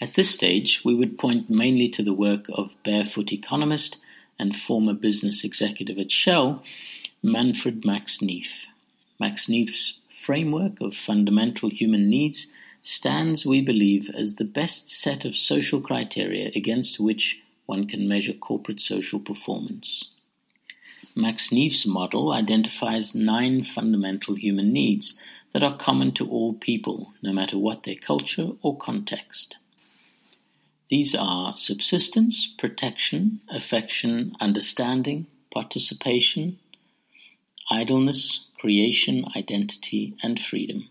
At 0.00 0.14
this 0.14 0.30
stage, 0.30 0.82
we 0.84 0.92
would 0.92 1.18
point 1.18 1.48
mainly 1.48 1.88
to 1.90 2.02
the 2.02 2.12
work 2.12 2.46
of 2.52 2.74
barefoot 2.82 3.32
economist 3.32 3.98
and 4.38 4.56
former 4.56 4.94
business 4.94 5.44
executive 5.44 5.98
at 5.98 6.12
Shell, 6.12 6.62
Manfred 7.22 7.84
Max 7.84 8.20
Neef. 8.20 8.50
Max 9.18 9.48
Neef's 9.48 9.98
framework 10.08 10.80
of 10.80 10.94
fundamental 10.94 11.68
human 11.68 12.08
needs 12.08 12.46
stands, 12.82 13.46
we 13.46 13.60
believe, 13.60 14.10
as 14.10 14.34
the 14.34 14.44
best 14.44 14.90
set 14.90 15.24
of 15.24 15.36
social 15.36 15.80
criteria 15.80 16.50
against 16.54 17.00
which 17.00 17.40
one 17.66 17.86
can 17.86 18.06
measure 18.06 18.34
corporate 18.34 18.80
social 18.80 19.18
performance. 19.18 20.04
Max 21.16 21.52
Neef's 21.52 21.86
model 21.86 22.32
identifies 22.32 23.14
nine 23.14 23.62
fundamental 23.62 24.34
human 24.34 24.72
needs 24.72 25.18
that 25.52 25.62
are 25.62 25.78
common 25.78 26.12
to 26.12 26.28
all 26.28 26.54
people, 26.54 27.14
no 27.22 27.32
matter 27.32 27.56
what 27.56 27.84
their 27.84 27.94
culture 27.94 28.50
or 28.62 28.76
context. 28.76 29.56
These 30.94 31.16
are 31.16 31.56
subsistence, 31.56 32.46
protection, 32.56 33.40
affection, 33.50 34.36
understanding, 34.38 35.26
participation, 35.52 36.60
idleness, 37.68 38.44
creation, 38.60 39.24
identity, 39.36 40.14
and 40.22 40.38
freedom. 40.38 40.86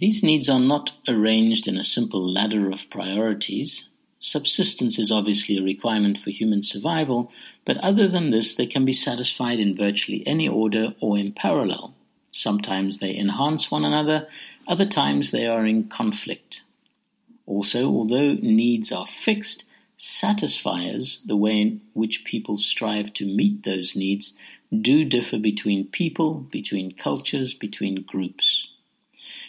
These 0.00 0.24
needs 0.24 0.48
are 0.48 0.58
not 0.58 0.94
arranged 1.06 1.68
in 1.68 1.76
a 1.76 1.84
simple 1.84 2.28
ladder 2.28 2.70
of 2.70 2.90
priorities. 2.90 3.88
Subsistence 4.18 4.98
is 4.98 5.12
obviously 5.12 5.58
a 5.58 5.62
requirement 5.62 6.18
for 6.18 6.30
human 6.30 6.64
survival, 6.64 7.30
but 7.64 7.76
other 7.76 8.08
than 8.08 8.32
this, 8.32 8.56
they 8.56 8.66
can 8.66 8.84
be 8.84 8.92
satisfied 8.92 9.60
in 9.60 9.76
virtually 9.76 10.26
any 10.26 10.48
order 10.48 10.96
or 10.98 11.16
in 11.16 11.30
parallel. 11.30 11.94
Sometimes 12.32 12.98
they 12.98 13.16
enhance 13.16 13.70
one 13.70 13.84
another, 13.84 14.26
other 14.66 14.86
times 14.86 15.30
they 15.30 15.46
are 15.46 15.64
in 15.64 15.88
conflict. 15.88 16.62
Also, 17.54 17.84
although 17.84 18.32
needs 18.40 18.90
are 18.90 19.06
fixed, 19.06 19.64
satisfiers, 19.98 21.20
the 21.26 21.36
way 21.36 21.60
in 21.60 21.82
which 21.92 22.24
people 22.24 22.56
strive 22.56 23.12
to 23.12 23.26
meet 23.26 23.64
those 23.64 23.94
needs, 23.94 24.32
do 24.70 25.04
differ 25.04 25.38
between 25.38 25.86
people, 25.86 26.40
between 26.50 26.92
cultures, 26.92 27.52
between 27.52 28.04
groups. 28.04 28.68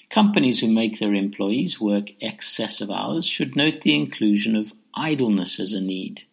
Companies 0.09 0.59
who 0.59 0.67
make 0.67 0.99
their 0.99 1.13
employees 1.13 1.79
work 1.79 2.09
excessive 2.19 2.91
hours 2.91 3.25
should 3.25 3.55
note 3.55 3.79
the 3.79 3.95
inclusion 3.95 4.53
of 4.57 4.73
idleness 4.93 5.57
as 5.57 5.71
a 5.71 5.79
need. 5.79 6.23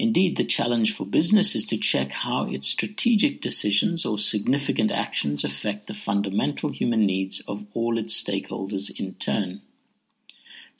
Indeed, 0.00 0.36
the 0.36 0.44
challenge 0.44 0.96
for 0.96 1.06
business 1.06 1.54
is 1.54 1.64
to 1.66 1.78
check 1.78 2.10
how 2.10 2.46
its 2.46 2.66
strategic 2.66 3.40
decisions 3.40 4.04
or 4.04 4.18
significant 4.18 4.90
actions 4.90 5.44
affect 5.44 5.86
the 5.86 5.94
fundamental 5.94 6.70
human 6.70 7.06
needs 7.06 7.40
of 7.46 7.66
all 7.72 7.98
its 7.98 8.20
stakeholders 8.20 8.90
in 8.98 9.14
turn. 9.14 9.62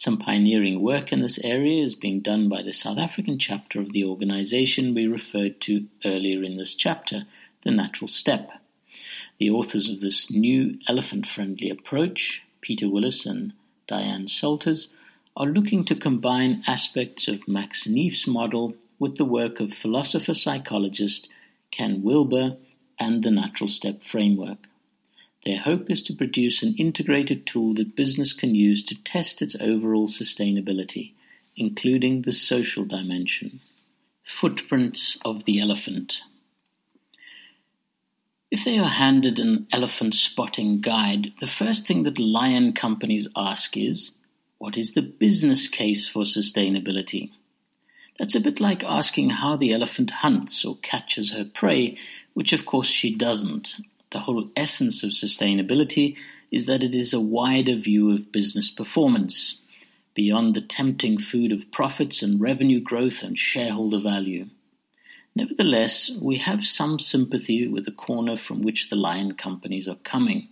Some 0.02 0.18
pioneering 0.18 0.82
work 0.82 1.12
in 1.12 1.20
this 1.20 1.38
area 1.44 1.80
is 1.80 1.94
being 1.94 2.22
done 2.22 2.48
by 2.48 2.62
the 2.62 2.72
South 2.72 2.98
African 2.98 3.38
chapter 3.38 3.80
of 3.80 3.92
the 3.92 4.04
organization 4.04 4.96
we 4.96 5.06
referred 5.06 5.60
to 5.60 5.86
earlier 6.04 6.42
in 6.42 6.56
this 6.56 6.74
chapter, 6.74 7.26
the 7.62 7.70
Natural 7.70 8.08
Step. 8.08 8.50
The 9.38 9.50
authors 9.50 9.88
of 9.88 10.00
this 10.00 10.28
new 10.28 10.76
elephant 10.88 11.28
friendly 11.28 11.70
approach, 11.70 12.42
Peter 12.60 12.88
Willis 12.88 13.24
and 13.26 13.52
Diane 13.86 14.26
Salters, 14.26 14.88
are 15.36 15.46
looking 15.46 15.84
to 15.84 15.94
combine 15.94 16.64
aspects 16.66 17.28
of 17.28 17.46
Max 17.46 17.86
Neef's 17.86 18.26
model 18.26 18.74
with 18.98 19.18
the 19.18 19.24
work 19.24 19.60
of 19.60 19.72
philosopher 19.72 20.34
psychologist 20.34 21.28
Ken 21.70 22.02
Wilber 22.02 22.56
and 22.98 23.22
the 23.22 23.30
Natural 23.30 23.68
Step 23.68 24.02
framework. 24.02 24.66
Their 25.44 25.58
hope 25.58 25.90
is 25.90 26.02
to 26.04 26.14
produce 26.14 26.62
an 26.62 26.74
integrated 26.78 27.46
tool 27.46 27.74
that 27.74 27.96
business 27.96 28.32
can 28.32 28.54
use 28.54 28.82
to 28.84 29.02
test 29.02 29.42
its 29.42 29.56
overall 29.60 30.08
sustainability, 30.08 31.14
including 31.56 32.22
the 32.22 32.32
social 32.32 32.84
dimension. 32.84 33.60
Footprints 34.22 35.18
of 35.24 35.44
the 35.44 35.60
elephant. 35.60 36.22
If 38.52 38.64
they 38.64 38.78
are 38.78 38.88
handed 38.88 39.38
an 39.38 39.66
elephant 39.72 40.14
spotting 40.14 40.80
guide, 40.80 41.32
the 41.40 41.46
first 41.46 41.86
thing 41.86 42.04
that 42.04 42.18
lion 42.18 42.74
companies 42.74 43.26
ask 43.34 43.76
is, 43.76 44.18
what 44.58 44.76
is 44.76 44.94
the 44.94 45.02
business 45.02 45.66
case 45.66 46.06
for 46.06 46.22
sustainability? 46.22 47.30
That's 48.18 48.34
a 48.34 48.40
bit 48.40 48.60
like 48.60 48.84
asking 48.84 49.30
how 49.30 49.56
the 49.56 49.72
elephant 49.72 50.10
hunts 50.10 50.64
or 50.64 50.76
catches 50.82 51.32
her 51.32 51.44
prey, 51.44 51.96
which 52.34 52.52
of 52.52 52.66
course 52.66 52.86
she 52.86 53.12
doesn't, 53.12 53.76
the 54.12 54.20
whole 54.20 54.50
essence 54.56 55.02
of 55.02 55.10
sustainability 55.10 56.16
is 56.50 56.66
that 56.66 56.82
it 56.82 56.94
is 56.94 57.12
a 57.12 57.20
wider 57.20 57.74
view 57.74 58.12
of 58.12 58.30
business 58.30 58.70
performance, 58.70 59.58
beyond 60.14 60.54
the 60.54 60.60
tempting 60.60 61.18
food 61.18 61.50
of 61.50 61.70
profits 61.72 62.22
and 62.22 62.40
revenue 62.40 62.80
growth 62.80 63.22
and 63.22 63.38
shareholder 63.38 63.98
value. 63.98 64.46
Nevertheless, 65.34 66.10
we 66.20 66.36
have 66.36 66.66
some 66.66 66.98
sympathy 66.98 67.66
with 67.66 67.86
the 67.86 67.92
corner 67.92 68.36
from 68.36 68.62
which 68.62 68.90
the 68.90 68.96
lion 68.96 69.32
companies 69.32 69.88
are 69.88 69.96
coming. 70.04 70.48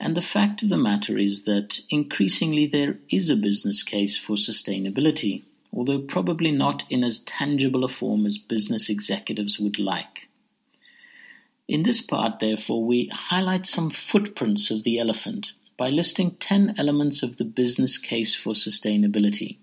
And 0.00 0.16
the 0.16 0.22
fact 0.22 0.64
of 0.64 0.68
the 0.68 0.76
matter 0.76 1.16
is 1.16 1.44
that 1.44 1.80
increasingly 1.88 2.66
there 2.66 2.98
is 3.08 3.30
a 3.30 3.36
business 3.36 3.84
case 3.84 4.18
for 4.18 4.34
sustainability, 4.34 5.44
although 5.72 6.00
probably 6.00 6.50
not 6.50 6.82
in 6.90 7.04
as 7.04 7.20
tangible 7.20 7.84
a 7.84 7.88
form 7.88 8.26
as 8.26 8.38
business 8.38 8.88
executives 8.88 9.60
would 9.60 9.78
like. 9.78 10.28
In 11.72 11.84
this 11.84 12.02
part, 12.02 12.38
therefore, 12.38 12.84
we 12.84 13.06
highlight 13.06 13.66
some 13.66 13.88
footprints 13.88 14.70
of 14.70 14.82
the 14.82 14.98
elephant 14.98 15.52
by 15.78 15.88
listing 15.88 16.32
10 16.32 16.74
elements 16.76 17.22
of 17.22 17.38
the 17.38 17.46
business 17.46 17.96
case 17.96 18.34
for 18.34 18.52
sustainability. 18.52 19.56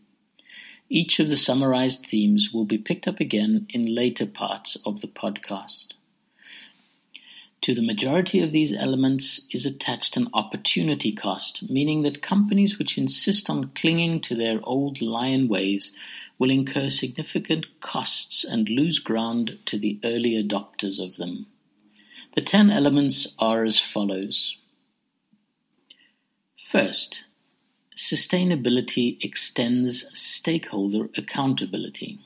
Each 0.89 1.19
of 1.19 1.29
the 1.29 1.35
summarized 1.35 2.07
themes 2.07 2.49
will 2.51 2.65
be 2.65 2.79
picked 2.79 3.07
up 3.07 3.19
again 3.19 3.67
in 3.69 3.93
later 3.93 4.25
parts 4.25 4.75
of 4.87 5.01
the 5.01 5.07
podcast. 5.07 5.93
To 7.61 7.75
the 7.75 7.85
majority 7.85 8.39
of 8.41 8.49
these 8.49 8.73
elements 8.73 9.41
is 9.51 9.67
attached 9.67 10.17
an 10.17 10.29
opportunity 10.33 11.11
cost, 11.11 11.69
meaning 11.69 12.01
that 12.01 12.23
companies 12.23 12.79
which 12.79 12.97
insist 12.97 13.51
on 13.51 13.69
clinging 13.75 14.21
to 14.21 14.33
their 14.33 14.61
old 14.63 14.99
lion 14.99 15.47
ways 15.47 15.91
will 16.39 16.49
incur 16.49 16.89
significant 16.89 17.67
costs 17.81 18.43
and 18.43 18.67
lose 18.67 18.97
ground 18.97 19.59
to 19.67 19.77
the 19.77 19.99
early 20.03 20.31
adopters 20.43 20.99
of 20.99 21.17
them. 21.17 21.45
The 22.39 22.46
ten 22.46 22.72
elements 22.72 23.36
are 23.38 23.65
as 23.65 23.81
follows. 23.81 24.55
First, 26.58 27.25
sustainability 27.98 29.22
extends 29.22 30.05
stakeholder 30.17 31.10
accountability. 31.17 32.17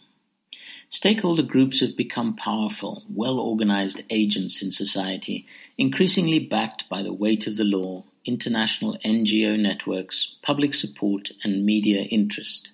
Stakeholder 0.91 1.41
groups 1.41 1.79
have 1.79 1.97
become 1.97 2.35
powerful, 2.35 3.05
well 3.09 3.39
organized 3.39 4.03
agents 4.11 4.61
in 4.61 4.71
society, 4.71 5.47
increasingly 5.79 6.37
backed 6.37 6.87
by 6.87 7.01
the 7.01 7.11
weight 7.11 7.47
of 7.47 7.57
the 7.57 7.63
law, 7.63 8.03
international 8.23 8.95
NGO 9.03 9.59
networks, 9.59 10.35
public 10.43 10.75
support, 10.75 11.31
and 11.43 11.65
media 11.65 12.03
interest. 12.03 12.69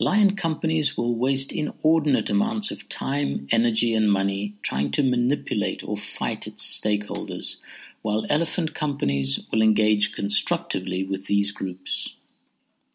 Lion 0.00 0.34
companies 0.34 0.96
will 0.96 1.16
waste 1.16 1.52
inordinate 1.52 2.28
amounts 2.28 2.72
of 2.72 2.88
time, 2.88 3.46
energy, 3.52 3.94
and 3.94 4.10
money 4.10 4.56
trying 4.62 4.90
to 4.90 5.04
manipulate 5.04 5.84
or 5.84 5.96
fight 5.96 6.48
its 6.48 6.80
stakeholders, 6.80 7.56
while 8.02 8.26
elephant 8.28 8.74
companies 8.74 9.46
will 9.52 9.62
engage 9.62 10.12
constructively 10.12 11.04
with 11.04 11.26
these 11.26 11.52
groups. 11.52 12.12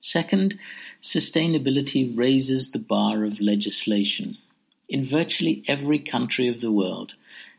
Second, 0.01 0.59
sustainability 1.01 2.17
raises 2.17 2.71
the 2.71 2.79
bar 2.79 3.23
of 3.23 3.39
legislation. 3.39 4.37
In 4.89 5.05
virtually 5.05 5.63
every 5.69 5.99
country 5.99 6.49
of 6.49 6.59
the 6.59 6.71
world, 6.71 7.15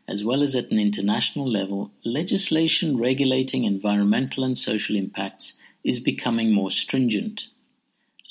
as 0.07 0.23
well 0.23 0.43
as 0.43 0.55
at 0.55 0.69
an 0.69 0.77
international 0.77 1.49
level, 1.49 1.91
legislation 2.03 2.99
regulating 2.99 3.63
environmental 3.63 4.43
and 4.43 4.57
social 4.57 4.95
impacts 4.95 5.53
is 5.83 5.99
becoming 5.99 6.53
more 6.53 6.69
stringent. 6.69 7.47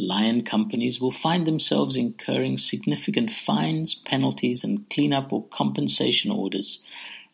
Lion 0.01 0.43
companies 0.43 1.01
will 1.01 1.11
find 1.11 1.47
themselves 1.47 1.97
incurring 1.97 2.59
significant 2.59 3.31
fines, 3.31 3.95
penalties, 3.95 4.65
and 4.65 4.89
cleanup 4.91 5.33
or 5.33 5.45
compensation 5.53 6.31
orders, 6.31 6.81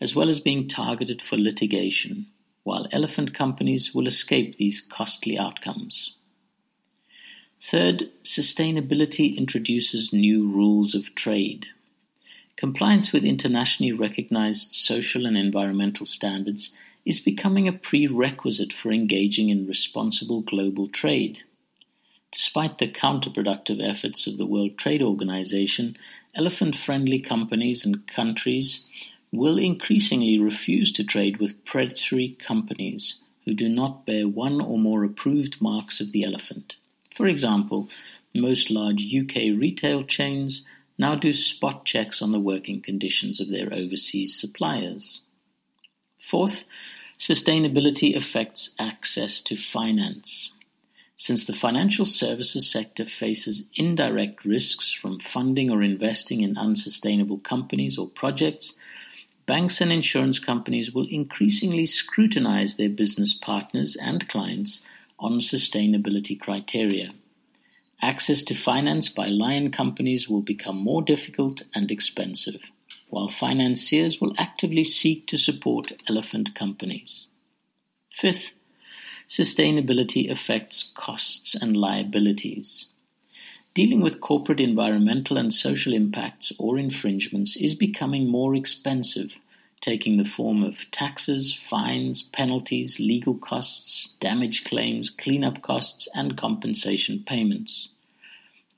as 0.00 0.14
well 0.14 0.28
as 0.28 0.40
being 0.40 0.68
targeted 0.68 1.22
for 1.22 1.36
litigation, 1.36 2.26
while 2.64 2.88
elephant 2.92 3.32
companies 3.32 3.94
will 3.94 4.06
escape 4.06 4.56
these 4.56 4.80
costly 4.80 5.38
outcomes. 5.38 6.12
Third, 7.62 8.10
sustainability 8.22 9.36
introduces 9.36 10.12
new 10.12 10.48
rules 10.48 10.94
of 10.94 11.14
trade. 11.14 11.66
Compliance 12.56 13.12
with 13.12 13.24
internationally 13.24 13.92
recognized 13.92 14.74
social 14.74 15.26
and 15.26 15.36
environmental 15.36 16.06
standards 16.06 16.74
is 17.04 17.20
becoming 17.20 17.68
a 17.68 17.72
prerequisite 17.72 18.72
for 18.72 18.92
engaging 18.92 19.48
in 19.48 19.66
responsible 19.66 20.42
global 20.42 20.88
trade. 20.88 21.38
Despite 22.36 22.76
the 22.76 22.88
counterproductive 22.88 23.82
efforts 23.82 24.26
of 24.26 24.36
the 24.36 24.44
World 24.44 24.76
Trade 24.76 25.00
Organization, 25.00 25.96
elephant 26.34 26.76
friendly 26.76 27.18
companies 27.18 27.82
and 27.82 28.06
countries 28.06 28.84
will 29.32 29.56
increasingly 29.56 30.38
refuse 30.38 30.92
to 30.92 31.04
trade 31.04 31.38
with 31.38 31.64
predatory 31.64 32.36
companies 32.38 33.14
who 33.46 33.54
do 33.54 33.70
not 33.70 34.04
bear 34.04 34.28
one 34.28 34.60
or 34.60 34.78
more 34.78 35.02
approved 35.02 35.62
marks 35.62 35.98
of 35.98 36.12
the 36.12 36.24
elephant. 36.24 36.76
For 37.14 37.26
example, 37.26 37.88
most 38.34 38.70
large 38.70 39.02
UK 39.02 39.58
retail 39.58 40.04
chains 40.04 40.60
now 40.98 41.14
do 41.14 41.32
spot 41.32 41.86
checks 41.86 42.20
on 42.20 42.32
the 42.32 42.40
working 42.40 42.82
conditions 42.82 43.40
of 43.40 43.48
their 43.48 43.72
overseas 43.72 44.38
suppliers. 44.38 45.22
Fourth, 46.18 46.64
sustainability 47.18 48.14
affects 48.14 48.74
access 48.78 49.40
to 49.40 49.56
finance. 49.56 50.50
Since 51.18 51.46
the 51.46 51.54
financial 51.54 52.04
services 52.04 52.70
sector 52.70 53.06
faces 53.06 53.70
indirect 53.74 54.44
risks 54.44 54.92
from 54.92 55.18
funding 55.18 55.70
or 55.70 55.82
investing 55.82 56.42
in 56.42 56.58
unsustainable 56.58 57.38
companies 57.38 57.96
or 57.96 58.06
projects, 58.06 58.74
banks 59.46 59.80
and 59.80 59.90
insurance 59.90 60.38
companies 60.38 60.92
will 60.92 61.06
increasingly 61.10 61.86
scrutinize 61.86 62.76
their 62.76 62.90
business 62.90 63.32
partners 63.32 63.96
and 63.96 64.28
clients 64.28 64.82
on 65.18 65.38
sustainability 65.38 66.38
criteria. 66.38 67.10
Access 68.02 68.42
to 68.42 68.54
finance 68.54 69.08
by 69.08 69.28
lion 69.28 69.70
companies 69.70 70.28
will 70.28 70.42
become 70.42 70.76
more 70.76 71.00
difficult 71.00 71.62
and 71.74 71.90
expensive, 71.90 72.60
while 73.08 73.28
financiers 73.28 74.20
will 74.20 74.34
actively 74.36 74.84
seek 74.84 75.26
to 75.28 75.38
support 75.38 75.94
elephant 76.06 76.54
companies. 76.54 77.26
Fifth, 78.12 78.50
sustainability 79.28 80.30
affects 80.30 80.92
costs 80.94 81.54
and 81.54 81.76
liabilities. 81.76 82.86
Dealing 83.74 84.00
with 84.00 84.20
corporate 84.20 84.60
environmental 84.60 85.36
and 85.36 85.52
social 85.52 85.92
impacts 85.92 86.52
or 86.58 86.78
infringements 86.78 87.56
is 87.56 87.74
becoming 87.74 88.26
more 88.28 88.54
expensive, 88.54 89.36
taking 89.80 90.16
the 90.16 90.24
form 90.24 90.62
of 90.62 90.90
taxes, 90.90 91.54
fines, 91.54 92.22
penalties, 92.22 92.98
legal 92.98 93.34
costs, 93.34 94.14
damage 94.20 94.64
claims, 94.64 95.10
cleanup 95.10 95.60
costs, 95.60 96.08
and 96.14 96.38
compensation 96.38 97.22
payments. 97.26 97.88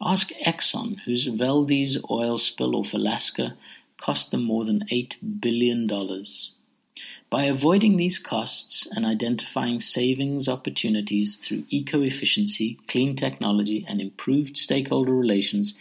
Ask 0.00 0.30
Exxon, 0.44 0.98
whose 1.04 1.26
Valdez 1.26 1.98
oil 2.10 2.38
spill 2.38 2.74
off 2.76 2.94
Alaska 2.94 3.56
cost 4.00 4.30
them 4.30 4.44
more 4.44 4.64
than 4.64 4.86
$8 4.90 5.14
billion. 5.40 5.88
By 7.30 7.44
avoiding 7.44 7.98
these 7.98 8.18
costs 8.18 8.88
and 8.90 9.04
identifying 9.04 9.80
savings 9.80 10.48
opportunities 10.48 11.36
through 11.36 11.64
eco-efficiency, 11.68 12.78
clean 12.88 13.16
technology, 13.16 13.84
and 13.86 14.00
improved 14.00 14.56
stakeholder 14.56 15.14
relations, 15.14 15.74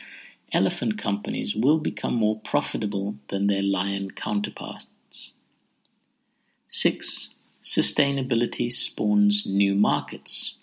elephant 0.52 0.98
companies 0.98 1.56
will 1.56 1.80
become 1.80 2.16
more 2.16 2.40
profitable 2.42 3.16
than 3.30 3.48
their 3.48 3.64
lion 3.64 4.12
counterparts. 4.12 5.32
6. 6.68 7.30
Sustainability 7.64 8.70
spawns 8.70 9.46
new 9.46 9.74
markets. 9.74 10.56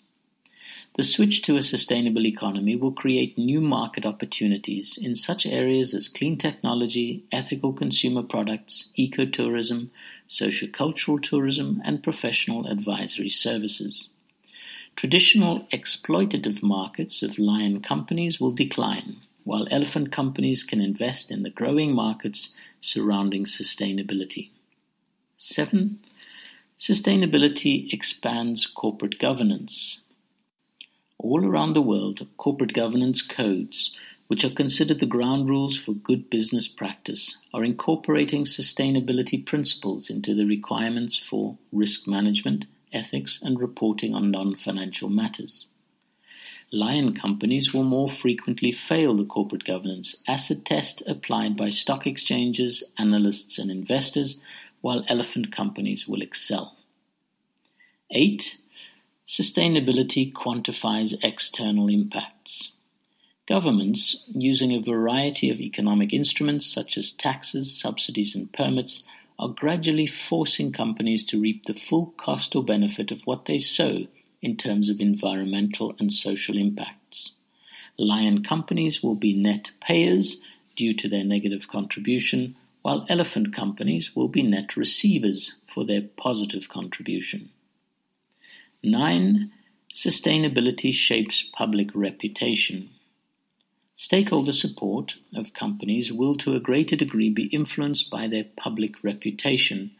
The 0.97 1.03
switch 1.03 1.41
to 1.41 1.57
a 1.57 1.63
sustainable 1.63 2.25
economy 2.25 2.75
will 2.75 2.93
create 2.93 3.37
new 3.37 3.59
market 3.59 4.05
opportunities 4.05 4.97
in 5.01 5.15
such 5.15 5.45
areas 5.45 5.93
as 5.93 6.07
clean 6.07 6.37
technology, 6.37 7.25
ethical 7.33 7.73
consumer 7.73 8.23
products, 8.23 8.85
ecotourism, 8.97 9.89
sociocultural 10.29 11.21
tourism, 11.21 11.81
and 11.85 12.03
professional 12.03 12.65
advisory 12.67 13.29
services. 13.29 14.09
Traditional 14.95 15.67
exploitative 15.73 16.63
markets 16.63 17.21
of 17.21 17.37
lion 17.37 17.81
companies 17.81 18.39
will 18.39 18.53
decline, 18.53 19.17
while 19.43 19.67
elephant 19.69 20.11
companies 20.11 20.63
can 20.63 20.81
invest 20.81 21.29
in 21.29 21.43
the 21.43 21.49
growing 21.49 21.93
markets 21.93 22.53
surrounding 22.81 23.43
sustainability. 23.43 24.49
7. 25.37 25.99
Sustainability 26.77 27.91
expands 27.93 28.65
corporate 28.65 29.19
governance. 29.19 29.99
All 31.17 31.45
around 31.45 31.73
the 31.73 31.81
world, 31.81 32.27
corporate 32.37 32.73
governance 32.73 33.21
codes, 33.21 33.91
which 34.27 34.43
are 34.43 34.49
considered 34.49 34.99
the 34.99 35.05
ground 35.05 35.47
rules 35.47 35.77
for 35.77 35.93
good 35.93 36.29
business 36.29 36.67
practice, 36.67 37.37
are 37.53 37.63
incorporating 37.63 38.43
sustainability 38.43 39.45
principles 39.45 40.09
into 40.09 40.33
the 40.33 40.45
requirements 40.45 41.17
for 41.17 41.57
risk 41.71 42.07
management, 42.07 42.65
ethics, 42.91 43.39
and 43.41 43.59
reporting 43.59 44.15
on 44.15 44.31
non 44.31 44.55
financial 44.55 45.09
matters. 45.09 45.67
Lion 46.71 47.13
companies 47.13 47.73
will 47.73 47.83
more 47.83 48.09
frequently 48.09 48.71
fail 48.71 49.15
the 49.15 49.25
corporate 49.25 49.63
governance 49.63 50.15
acid 50.27 50.65
test 50.65 51.03
applied 51.05 51.55
by 51.55 51.69
stock 51.69 52.07
exchanges, 52.07 52.83
analysts, 52.97 53.59
and 53.59 53.69
investors, 53.69 54.41
while 54.81 55.05
elephant 55.07 55.51
companies 55.51 56.07
will 56.07 56.21
excel. 56.21 56.75
8. 58.11 58.57
Sustainability 59.25 60.31
quantifies 60.33 61.13
external 61.23 61.87
impacts. 61.87 62.71
Governments, 63.47 64.25
using 64.33 64.71
a 64.71 64.81
variety 64.81 65.51
of 65.51 65.59
economic 65.59 66.11
instruments 66.13 66.65
such 66.65 66.97
as 66.97 67.11
taxes, 67.11 67.79
subsidies, 67.79 68.33
and 68.35 68.51
permits, 68.51 69.03
are 69.37 69.49
gradually 69.49 70.07
forcing 70.07 70.71
companies 70.71 71.23
to 71.25 71.39
reap 71.39 71.65
the 71.65 71.73
full 71.73 72.13
cost 72.17 72.55
or 72.55 72.63
benefit 72.63 73.11
of 73.11 73.21
what 73.25 73.45
they 73.45 73.59
sow 73.59 74.07
in 74.41 74.57
terms 74.57 74.89
of 74.89 74.99
environmental 74.99 75.95
and 75.99 76.11
social 76.11 76.57
impacts. 76.57 77.33
Lion 77.97 78.43
companies 78.43 79.03
will 79.03 79.15
be 79.15 79.33
net 79.33 79.71
payers 79.79 80.37
due 80.75 80.93
to 80.93 81.07
their 81.07 81.23
negative 81.23 81.67
contribution, 81.67 82.55
while 82.81 83.05
elephant 83.09 83.53
companies 83.53 84.15
will 84.15 84.27
be 84.27 84.41
net 84.41 84.75
receivers 84.75 85.55
for 85.67 85.85
their 85.85 86.01
positive 86.01 86.67
contribution. 86.67 87.49
9. 88.83 89.51
Sustainability 89.93 90.93
shapes 90.93 91.47
public 91.53 91.89
reputation. 91.93 92.89
Stakeholder 93.97 94.51
support 94.51 95.15
of 95.33 95.53
companies 95.53 96.11
will 96.11 96.35
to 96.37 96.53
a 96.53 96.59
greater 96.59 96.97
degree 96.97 97.29
be 97.29 97.45
influenced 97.45 98.09
by 98.09 98.27
their 98.27 98.43
public 98.43 99.01
reputation, 99.01 99.91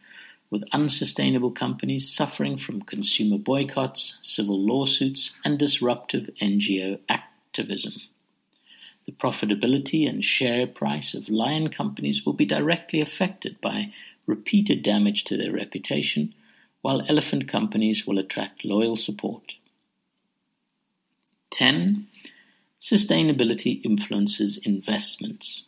with 0.50 0.68
unsustainable 0.70 1.50
companies 1.50 2.08
suffering 2.08 2.58
from 2.58 2.82
consumer 2.82 3.38
boycotts, 3.38 4.18
civil 4.20 4.60
lawsuits, 4.60 5.34
and 5.44 5.58
disruptive 5.58 6.30
NGO 6.40 7.00
activism. 7.08 7.94
The 9.06 9.12
profitability 9.12 10.06
and 10.08 10.22
share 10.22 10.66
price 10.66 11.14
of 11.14 11.30
lion 11.30 11.70
companies 11.70 12.26
will 12.26 12.34
be 12.34 12.44
directly 12.44 13.00
affected 13.00 13.60
by 13.62 13.92
repeated 14.26 14.82
damage 14.82 15.24
to 15.24 15.36
their 15.36 15.52
reputation 15.52 16.34
while 16.82 17.04
elephant 17.08 17.48
companies 17.48 18.06
will 18.06 18.18
attract 18.18 18.64
loyal 18.64 18.96
support. 18.96 19.54
10. 21.50 22.08
Sustainability 22.86 23.84
influences 23.84 24.58
investments. 24.58 25.64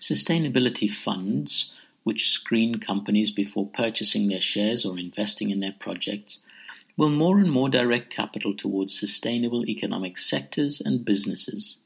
Sustainability 0.00 0.90
funds, 0.90 1.74
which 2.02 2.30
screen 2.30 2.76
companies 2.76 3.30
before 3.30 3.66
purchasing 3.66 4.26
their 4.26 4.40
shares 4.40 4.86
or 4.86 4.98
investing 4.98 5.50
in 5.50 5.60
their 5.60 5.74
projects, 5.78 6.38
will 6.96 7.10
more 7.10 7.38
and 7.38 7.52
more 7.52 7.68
direct 7.68 8.08
capital 8.08 8.54
towards 8.54 8.98
sustainable 8.98 9.68
economic 9.68 10.16
sectors 10.16 10.80
and 10.82 11.04
businesses. 11.04 11.76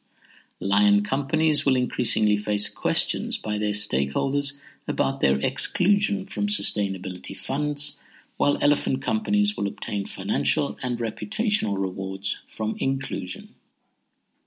Lion 0.61 1.03
companies 1.03 1.67
will 1.67 1.75
increasingly 1.75 2.37
face 2.37 2.69
questions 2.69 3.39
by 3.39 3.59
their 3.59 3.73
stakeholders 3.73 4.53
about 4.87 5.21
their 5.21 5.41
exclusion 5.41 6.27
from 6.27 6.47
sustainability 6.47 7.37
funds 7.37 7.99
while 8.37 8.57
elephant 8.61 9.03
companies 9.03 9.57
will 9.57 9.67
obtain 9.67 10.07
financial 10.07 10.79
and 10.81 11.01
reputational 11.01 11.77
rewards 11.77 12.37
from 12.49 12.77
inclusion. 12.79 13.57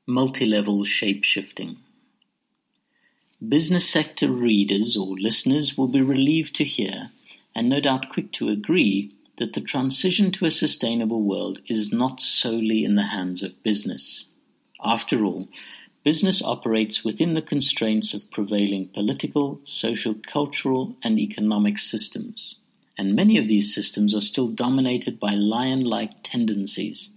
Multi-level 0.07 0.83
shape-shifting. 0.85 1.77
Business 3.47 3.89
sector 3.89 4.31
readers 4.31 4.95
or 4.95 5.17
listeners 5.17 5.77
will 5.77 5.87
be 5.87 6.01
relieved 6.01 6.55
to 6.55 6.63
hear, 6.63 7.09
and 7.55 7.67
no 7.67 7.79
doubt 7.79 8.09
quick 8.09 8.31
to 8.33 8.49
agree, 8.49 9.11
that 9.37 9.53
the 9.53 9.61
transition 9.61 10.31
to 10.31 10.45
a 10.45 10.51
sustainable 10.51 11.23
world 11.23 11.59
is 11.67 11.91
not 11.91 12.21
solely 12.21 12.83
in 12.83 12.95
the 12.95 13.07
hands 13.07 13.41
of 13.41 13.63
business. 13.63 14.25
After 14.83 15.25
all, 15.25 15.49
business 16.03 16.41
operates 16.41 17.03
within 17.03 17.33
the 17.33 17.41
constraints 17.41 18.13
of 18.13 18.29
prevailing 18.29 18.89
political, 18.89 19.59
social, 19.63 20.13
cultural, 20.13 20.95
and 21.03 21.17
economic 21.19 21.79
systems 21.79 22.57
and 22.97 23.15
many 23.15 23.37
of 23.37 23.47
these 23.47 23.73
systems 23.73 24.15
are 24.15 24.21
still 24.21 24.47
dominated 24.47 25.19
by 25.19 25.33
lion-like 25.33 26.11
tendencies. 26.23 27.09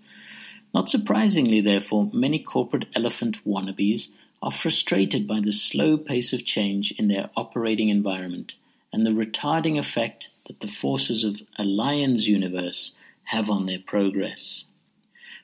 Not 0.74 0.90
surprisingly, 0.90 1.60
therefore, 1.60 2.10
many 2.12 2.38
corporate 2.38 2.86
elephant 2.94 3.38
wannabes 3.46 4.08
are 4.42 4.52
frustrated 4.52 5.26
by 5.26 5.40
the 5.40 5.52
slow 5.52 5.96
pace 5.96 6.32
of 6.32 6.44
change 6.44 6.92
in 6.92 7.08
their 7.08 7.30
operating 7.36 7.88
environment 7.88 8.54
and 8.92 9.04
the 9.04 9.10
retarding 9.10 9.78
effect 9.78 10.28
that 10.46 10.60
the 10.60 10.68
forces 10.68 11.24
of 11.24 11.42
a 11.56 11.64
lion's 11.64 12.28
universe 12.28 12.92
have 13.24 13.50
on 13.50 13.66
their 13.66 13.78
progress. 13.78 14.64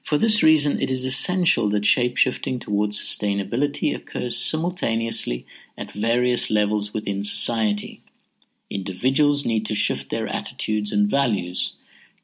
For 0.05 0.19
this 0.19 0.43
reason, 0.43 0.81
it 0.81 0.91
is 0.91 1.05
essential 1.05 1.71
that 1.71 1.85
shapeshifting 1.85 2.61
towards 2.61 3.03
sustainability 3.03 3.97
occurs 3.97 4.37
simultaneously 4.37 5.47
at 5.79 5.91
various 5.91 6.51
levels 6.51 6.93
within 6.93 7.25
society. 7.25 8.03
Individuals 8.71 9.47
need 9.47 9.65
to 9.67 9.75
shift 9.75 10.11
their 10.11 10.27
attitudes 10.29 10.93
and 10.93 11.09
values. 11.09 11.73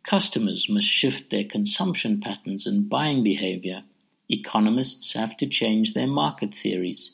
Customers 0.05 0.69
must 0.69 0.89
shift 0.89 1.31
their 1.31 1.45
consumption 1.45 2.21
patterns 2.21 2.67
and 2.67 2.89
buying 2.89 3.23
behavior. 3.23 3.85
Economists 4.29 5.13
have 5.13 5.37
to 5.37 5.47
change 5.47 5.93
their 5.93 6.07
market 6.07 6.55
theories. 6.55 7.13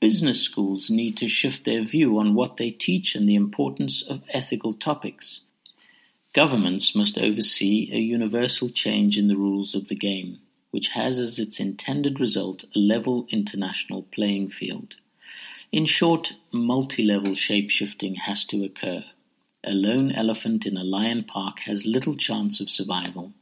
Business 0.00 0.42
schools 0.42 0.90
need 0.90 1.16
to 1.16 1.28
shift 1.28 1.64
their 1.64 1.82
view 1.82 2.18
on 2.18 2.34
what 2.34 2.56
they 2.56 2.70
teach 2.70 3.14
and 3.14 3.28
the 3.28 3.34
importance 3.34 4.02
of 4.02 4.22
ethical 4.28 4.74
topics. 4.74 5.40
Governments 6.34 6.94
must 6.94 7.16
oversee 7.16 7.88
a 7.92 7.98
universal 7.98 8.68
change 8.68 9.16
in 9.16 9.28
the 9.28 9.36
rules 9.36 9.74
of 9.74 9.88
the 9.88 9.96
game, 9.96 10.38
which 10.70 10.88
has 10.88 11.18
as 11.18 11.38
its 11.38 11.58
intended 11.58 12.20
result 12.20 12.64
a 12.74 12.78
level 12.78 13.26
international 13.30 14.02
playing 14.02 14.50
field. 14.50 14.96
In 15.72 15.86
short, 15.86 16.34
multi-level 16.52 17.34
shape-shifting 17.34 18.16
has 18.16 18.44
to 18.46 18.64
occur. 18.64 19.04
A 19.68 19.74
lone 19.74 20.12
elephant 20.12 20.64
in 20.64 20.76
a 20.76 20.84
lion 20.84 21.24
park 21.24 21.58
has 21.64 21.84
little 21.84 22.14
chance 22.14 22.60
of 22.60 22.70
survival. 22.70 23.32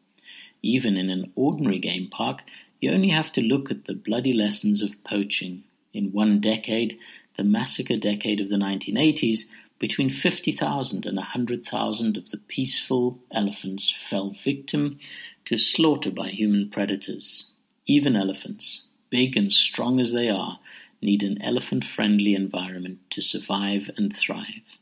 Even 0.63 0.97
in 0.97 1.11
an 1.11 1.31
ordinary 1.37 1.79
game 1.79 2.09
park, 2.09 2.45
you 2.81 2.91
only 2.91 3.11
have 3.11 3.31
to 3.33 3.43
look 3.43 3.71
at 3.71 3.85
the 3.85 3.95
bloody 3.95 4.33
lessons 4.33 4.81
of 4.81 5.05
poaching. 5.05 5.65
In 5.93 6.13
one 6.13 6.41
decade, 6.41 6.99
the 7.37 7.45
massacre 7.45 7.99
decade 7.99 8.41
of 8.41 8.49
the 8.49 8.57
1980s, 8.57 9.41
between 9.79 10.09
50,000 10.09 11.05
and 11.05 11.17
100,000 11.19 12.17
of 12.17 12.31
the 12.31 12.39
peaceful 12.39 13.19
elephants 13.31 13.91
fell 13.91 14.31
victim 14.31 14.99
to 15.45 15.59
slaughter 15.59 16.11
by 16.11 16.31
human 16.31 16.71
predators. 16.71 17.45
Even 17.85 18.17
elephants, 18.17 18.87
big 19.11 19.37
and 19.37 19.53
strong 19.53 20.01
as 20.01 20.15
they 20.15 20.31
are, 20.31 20.59
need 21.03 21.23
an 21.23 21.43
elephant-friendly 21.43 22.35
environment 22.35 22.99
to 23.11 23.21
survive 23.21 23.91
and 23.99 24.17
thrive. 24.17 24.79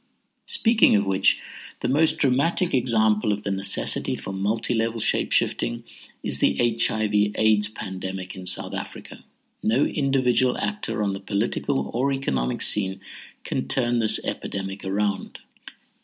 Speaking 0.52 0.94
of 0.96 1.06
which, 1.06 1.38
the 1.80 1.88
most 1.88 2.18
dramatic 2.18 2.74
example 2.74 3.32
of 3.32 3.42
the 3.42 3.50
necessity 3.50 4.14
for 4.14 4.34
multi-level 4.34 5.00
shapeshifting 5.00 5.82
is 6.22 6.40
the 6.40 6.76
HIV 6.78 7.32
AIDS 7.36 7.68
pandemic 7.68 8.36
in 8.36 8.46
South 8.46 8.74
Africa. 8.74 9.24
No 9.62 9.86
individual 9.86 10.58
actor 10.58 11.02
on 11.02 11.14
the 11.14 11.20
political 11.20 11.90
or 11.94 12.12
economic 12.12 12.60
scene 12.60 13.00
can 13.44 13.66
turn 13.66 13.98
this 13.98 14.20
epidemic 14.24 14.84
around. 14.84 15.38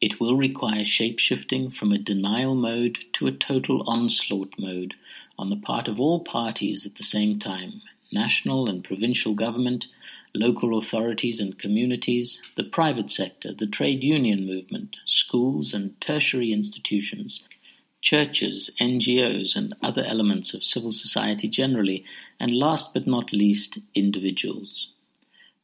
It 0.01 0.19
will 0.19 0.35
require 0.35 0.83
shapeshifting 0.83 1.75
from 1.75 1.93
a 1.93 1.99
denial 1.99 2.55
mode 2.55 3.01
to 3.13 3.27
a 3.27 3.33
total 3.33 3.85
onslaught 3.87 4.55
mode 4.59 4.95
on 5.39 5.51
the 5.51 5.57
part 5.57 5.89
of 5.89 6.01
all 6.01 6.21
parties 6.21 6.87
at 6.87 6.95
the 6.95 7.05
same 7.05 7.39
time 7.39 7.83
national 8.13 8.69
and 8.69 8.85
provincial 8.85 9.35
government, 9.35 9.87
local 10.35 10.79
authorities 10.79 11.41
and 11.41 11.59
communities, 11.59 12.41
the 12.57 12.65
private 12.65 13.11
sector, 13.11 13.53
the 13.53 13.67
trade 13.67 14.03
union 14.03 14.47
movement, 14.47 14.97
schools 15.05 15.73
and 15.73 16.01
tertiary 16.01 16.53
institutions, 16.53 17.45
churches, 18.01 18.71
NGOs, 18.81 19.57
and 19.57 19.75
other 19.83 20.05
elements 20.05 20.55
of 20.55 20.65
civil 20.65 20.93
society 20.93 21.49
generally, 21.49 22.05
and 22.39 22.53
last 22.53 22.95
but 22.95 23.07
not 23.07 23.33
least, 23.33 23.79
individuals. 23.95 24.89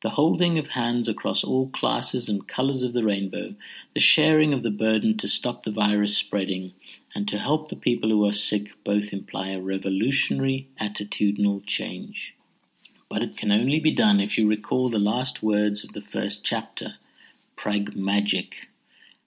The 0.03 0.11
holding 0.11 0.59
of 0.59 0.69
hands 0.69 1.09
across 1.09 1.45
all 1.45 1.69
classes 1.69 2.29
and 2.29 2.47
colors 2.47 2.83
of 2.83 2.93
the 2.93 3.05
rainbow, 3.05 3.55
the 3.95 4.01
sharing 4.01 4.53
of 4.53 4.63
the 4.63 4.71
burden 4.71 5.17
to 5.19 5.29
stop 5.29 5.65
the 5.65 5.71
virus 5.71 6.17
spreading, 6.17 6.75
and 7.14 7.29
to 7.29 7.38
help 7.38 7.68
the 7.68 7.77
people 7.77 8.11
who 8.11 8.27
are 8.27 8.33
sick 8.33 8.72
both 8.85 9.12
imply 9.12 9.50
a 9.50 9.61
revolutionary 9.61 10.68
attitudinal 10.81 11.64
change. 11.66 12.35
But 13.09 13.22
it 13.22 13.37
can 13.37 13.53
only 13.53 13.79
be 13.79 13.92
done 13.92 14.20
if 14.20 14.37
you 14.37 14.48
recall 14.48 14.88
the 14.88 14.98
last 14.98 15.42
words 15.42 15.85
of 15.85 15.92
the 15.92 16.00
first 16.00 16.44
chapter, 16.44 16.94
pragmagic. 17.57 18.53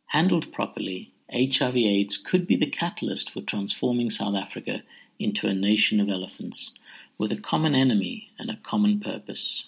Handled 0.07 0.51
properly, 0.51 1.11
HIV/AIDS 1.31 2.17
could 2.17 2.47
be 2.47 2.57
the 2.57 2.69
catalyst 2.69 3.29
for 3.29 3.41
transforming 3.41 4.09
South 4.09 4.35
Africa 4.35 4.83
into 5.19 5.47
a 5.47 5.53
nation 5.53 5.99
of 5.99 6.09
elephants, 6.09 6.71
with 7.17 7.31
a 7.31 7.41
common 7.41 7.75
enemy 7.75 8.29
and 8.37 8.49
a 8.49 8.59
common 8.63 8.99
purpose. 8.99 9.65